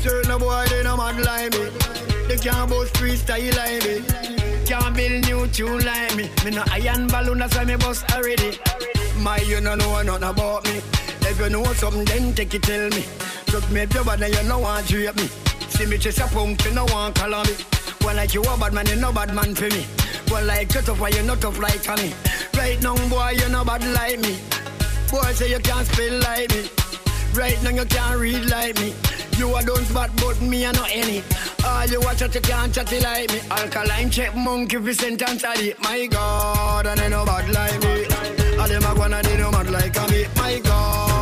Certain 0.00 0.38
boy, 0.38 0.64
they 0.68 0.84
no 0.84 0.96
mad 0.96 1.18
like 1.18 1.52
me. 1.52 2.13
They 2.34 2.50
can't 2.50 2.68
boast 2.68 2.92
freestyle 2.94 3.56
like 3.56 3.84
me. 3.86 4.66
Can't 4.66 4.96
build 4.96 5.24
new 5.24 5.46
tune 5.46 5.84
like 5.84 6.16
me. 6.16 6.28
Me 6.44 6.50
no 6.50 6.64
iron 6.72 7.06
balloon, 7.06 7.38
that's 7.38 7.54
why 7.54 7.64
me 7.64 7.76
bust 7.76 8.10
already. 8.12 8.58
My, 9.18 9.38
you 9.38 9.60
no 9.60 9.76
know 9.76 10.02
nothing 10.02 10.28
about 10.28 10.64
me. 10.64 10.78
If 11.30 11.38
you 11.38 11.48
know 11.48 11.62
something, 11.74 12.04
then 12.06 12.34
take 12.34 12.54
it, 12.54 12.64
tell 12.64 12.90
me. 12.90 13.04
Just 13.46 13.70
me 13.70 13.82
up 13.82 13.94
your 13.94 14.02
body, 14.02 14.26
you 14.26 14.42
know 14.48 14.58
want 14.58 14.88
to 14.88 15.12
me. 15.12 15.28
See 15.68 15.86
me 15.86 15.96
chase 15.96 16.18
a 16.18 16.26
punk, 16.26 16.64
you 16.64 16.74
know 16.74 16.86
want 16.86 17.14
call 17.14 17.34
on 17.34 17.46
me. 17.46 17.52
One 18.02 18.16
like 18.16 18.34
you 18.34 18.42
a 18.42 18.58
bad 18.58 18.72
man, 18.72 18.86
you 18.86 18.96
no 18.96 19.12
bad 19.12 19.32
man 19.32 19.54
for 19.54 19.70
me. 19.70 19.86
One 20.26 20.48
like 20.48 20.74
you 20.74 20.80
tough, 20.80 20.98
why 20.98 21.10
you 21.10 21.22
not 21.22 21.40
tough 21.40 21.60
like 21.60 21.86
me. 21.98 22.12
Right 22.58 22.82
now, 22.82 22.96
boy, 23.08 23.34
you 23.38 23.48
no 23.48 23.64
bad 23.64 23.84
like 23.94 24.18
me. 24.18 24.40
Boy, 25.08 25.30
say 25.34 25.50
you 25.50 25.60
can't 25.60 25.86
spell 25.86 26.18
like 26.18 26.50
me. 26.50 26.83
Right 27.34 27.60
now, 27.64 27.70
you 27.70 27.84
can't 27.84 28.20
read 28.20 28.48
like 28.48 28.76
me. 28.80 28.94
You 29.36 29.56
a 29.56 29.62
don't 29.62 29.84
spot, 29.84 30.10
but 30.16 30.40
me 30.40 30.64
a 30.64 30.72
no 30.72 30.84
any. 30.90 31.22
All 31.64 31.84
you 31.86 32.00
watch 32.00 32.22
out, 32.22 32.34
you 32.34 32.40
can't 32.40 32.72
chat 32.72 32.92
like 33.02 33.32
me. 33.32 33.40
Alkaline 33.50 34.08
check 34.10 34.36
monkey 34.36 34.76
fi 34.76 34.92
sentence 34.92 35.42
at 35.44 35.60
it. 35.60 35.76
My 35.82 36.06
God, 36.06 36.86
and 36.86 37.00
they 37.00 37.08
no 37.08 37.24
bad 37.24 37.48
like 37.52 37.82
me. 37.82 38.06
All 38.58 38.68
them 38.68 38.84
a 38.84 38.94
go 38.94 39.02
and 39.02 39.24
they 39.26 39.36
no 39.36 39.50
mad 39.50 39.68
like 39.68 40.10
me. 40.10 40.26
My 40.36 40.60
God, 40.60 41.13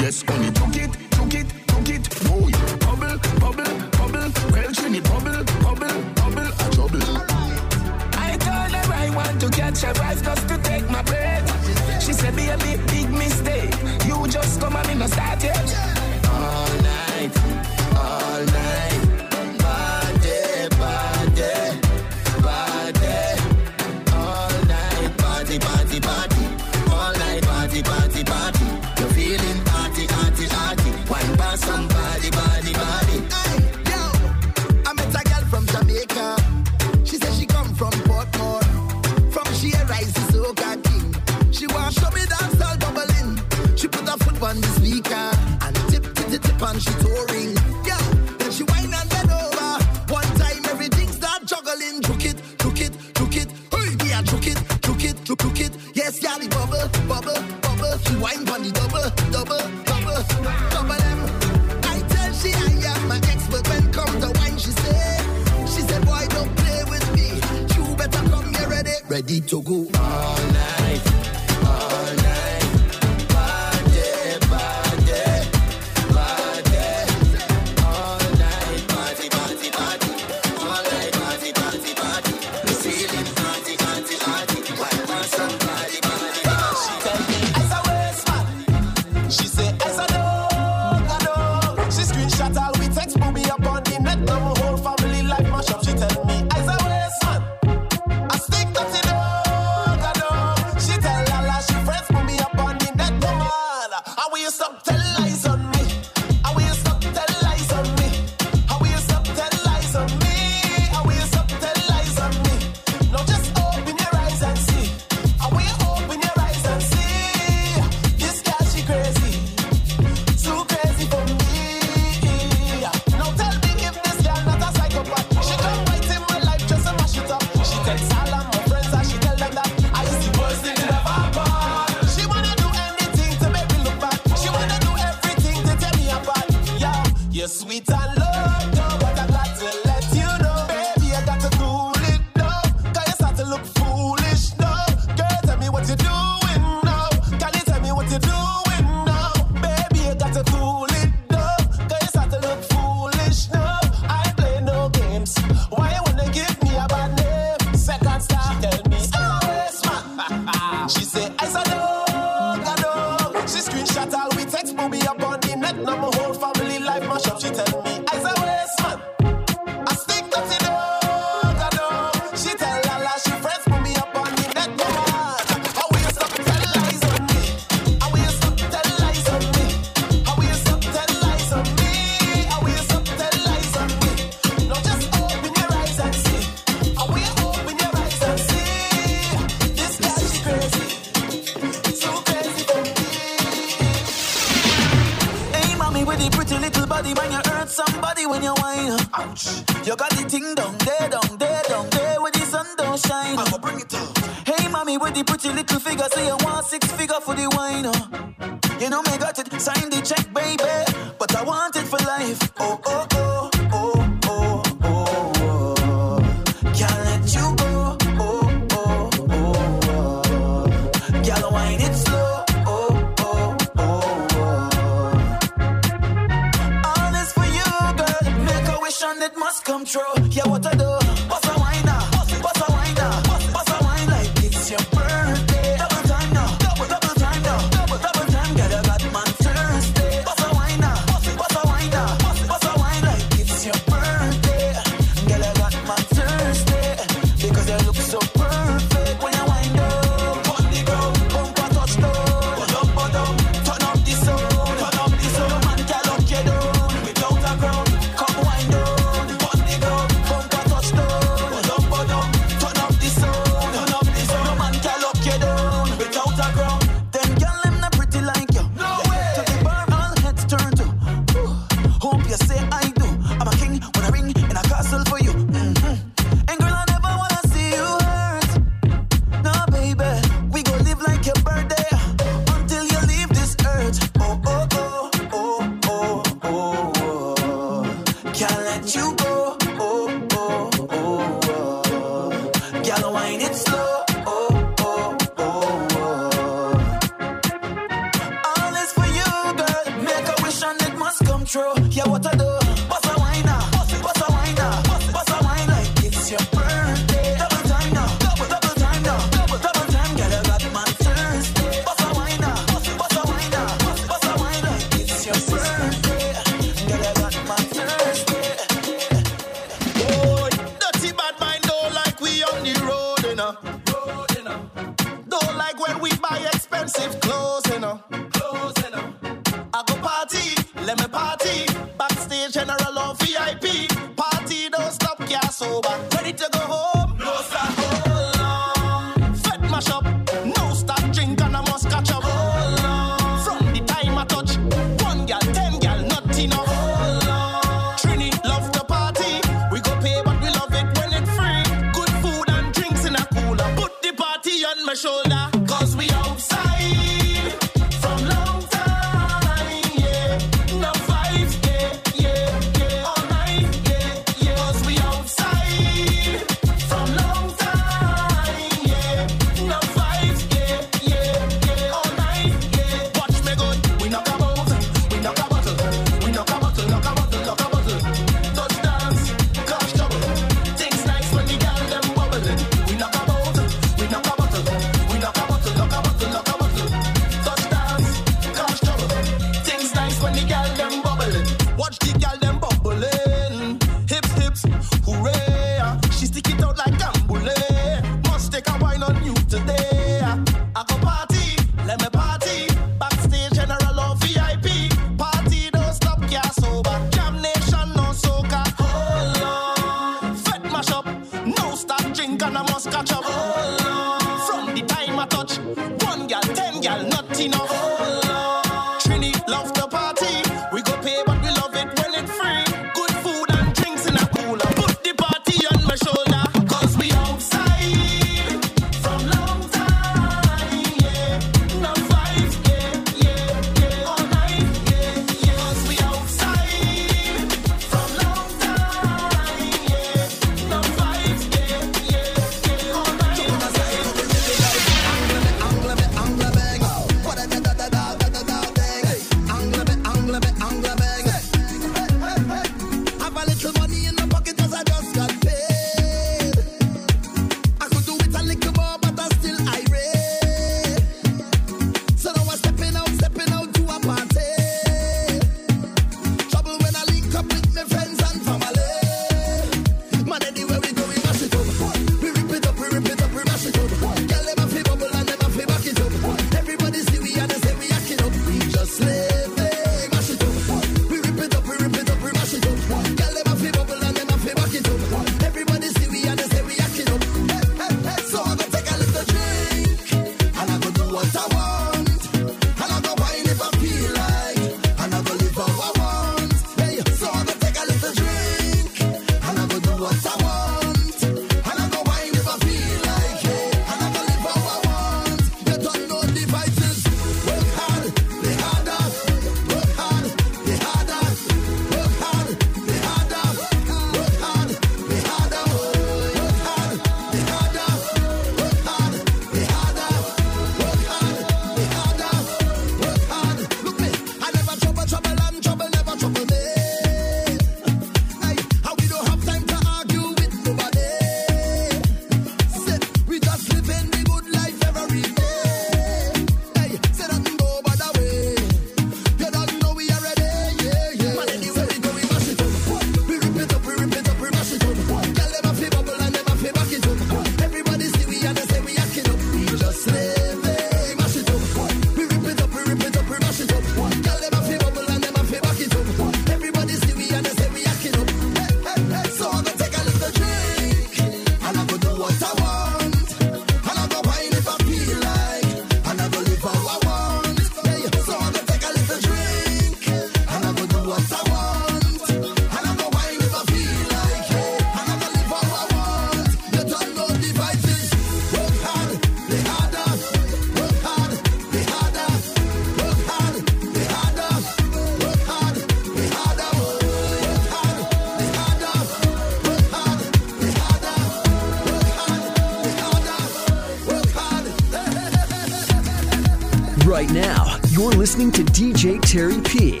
listening 598.40 598.66
to 598.66 598.72
DJ 598.72 599.20
Terry 599.20 599.60
P 599.60 600.00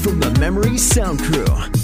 from 0.00 0.18
the 0.18 0.30
Memory 0.40 0.76
Sound 0.76 1.20
Crew. 1.20 1.75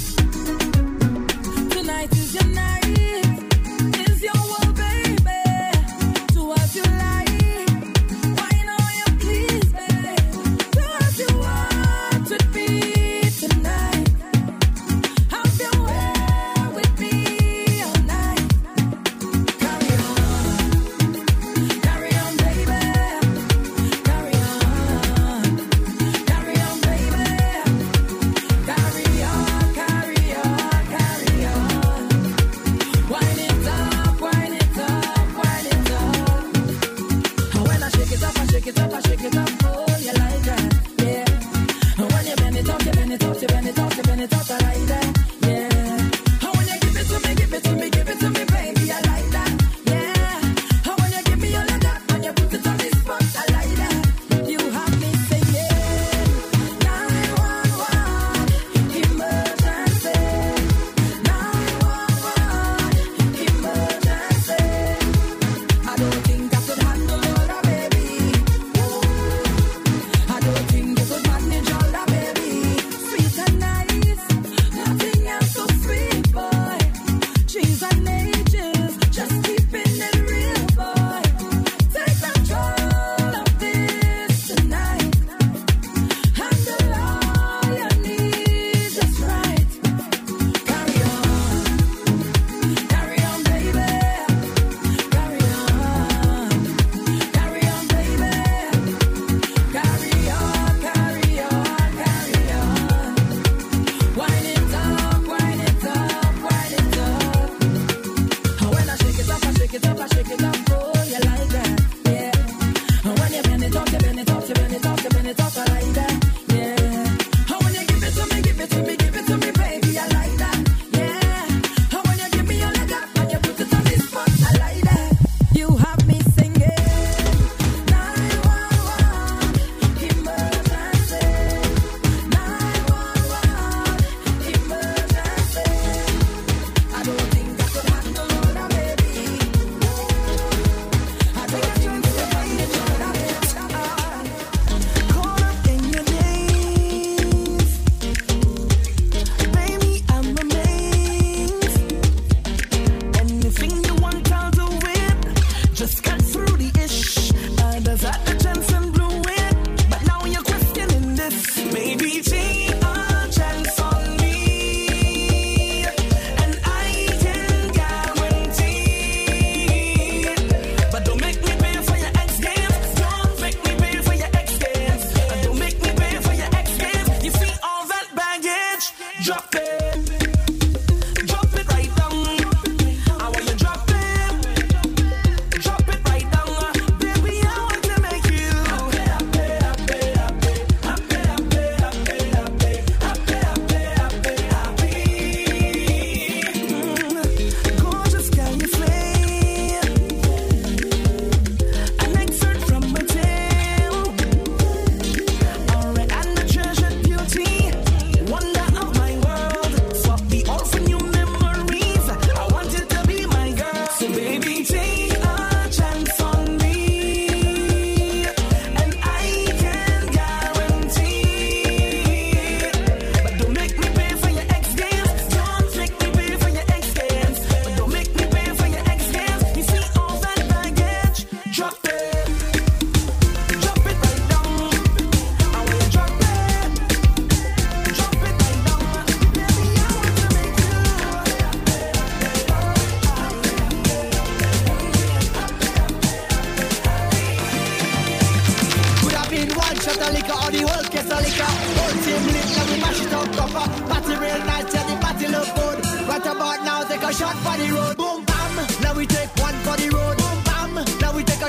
que 38.63 38.73
trabaja 38.73 39.12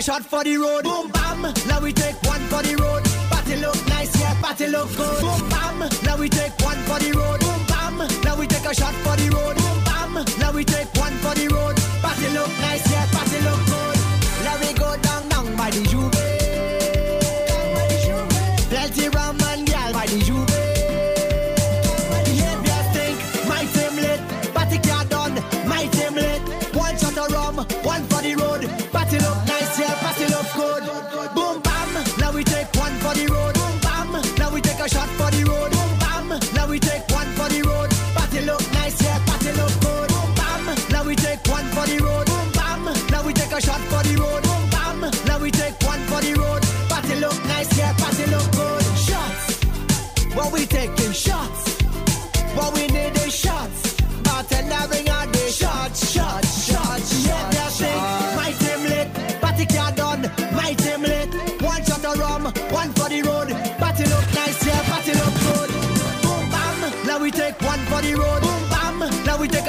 shot 0.04 0.26
for 0.26 0.44
the 0.44 0.58
road. 0.58 0.84
Boom 0.84 1.10
bam, 1.12 1.42
now 1.66 1.80
we 1.80 1.94
take 1.94 2.22
one 2.24 2.42
for 2.52 2.62
the 2.62 2.76
road. 2.76 3.04
Party 3.32 3.56
look 3.56 3.88
nice, 3.88 4.14
yeah, 4.20 4.34
party 4.42 4.68
look 4.68 4.90
good. 4.98 5.22
Boom 5.22 5.50
bam, 5.50 5.80
now 6.04 6.18
we 6.18 6.28
take 6.28 6.52
one 6.60 6.78
for 6.84 7.00
the 7.00 7.14
road. 7.14 7.40
Boom 7.40 7.66
bam, 7.68 7.98
now 8.24 8.38
we 8.38 8.46
take 8.46 8.66
a 8.66 8.76
shot 8.76 8.94
for 8.96 9.16
the 9.16 9.30
road. 9.34 9.63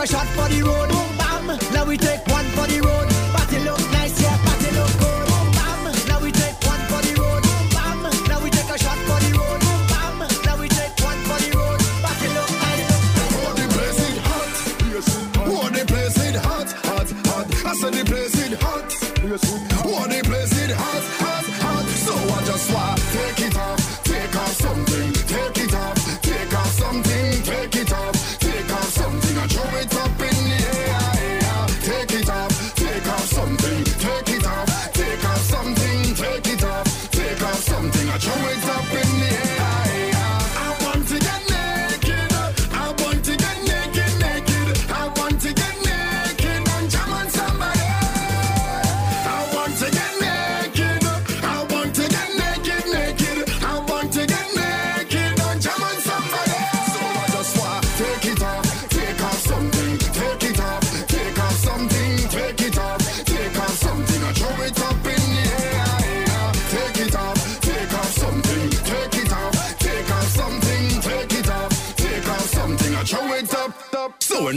a 0.04 0.06
shot 0.06 0.26
for 0.36 0.48
the 0.48 0.62
road. 0.62 1.03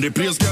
The 0.08 0.14
place 0.14 0.47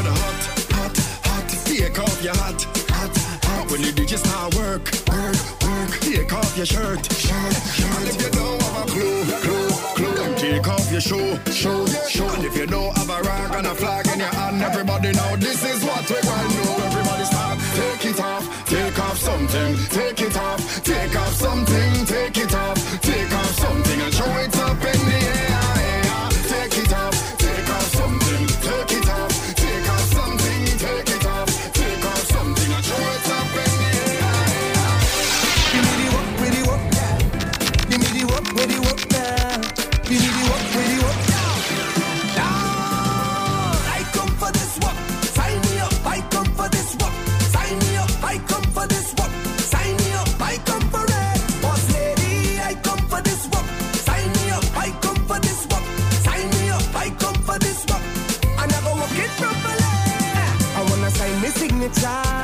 sign 61.94 62.26
my 62.26 62.35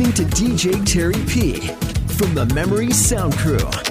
listening 0.00 0.26
to 0.26 0.34
DJ 0.34 0.86
Terry 0.86 1.12
P 1.26 1.60
from 2.14 2.34
the 2.34 2.46
Memory 2.54 2.90
Sound 2.90 3.34
Crew. 3.34 3.89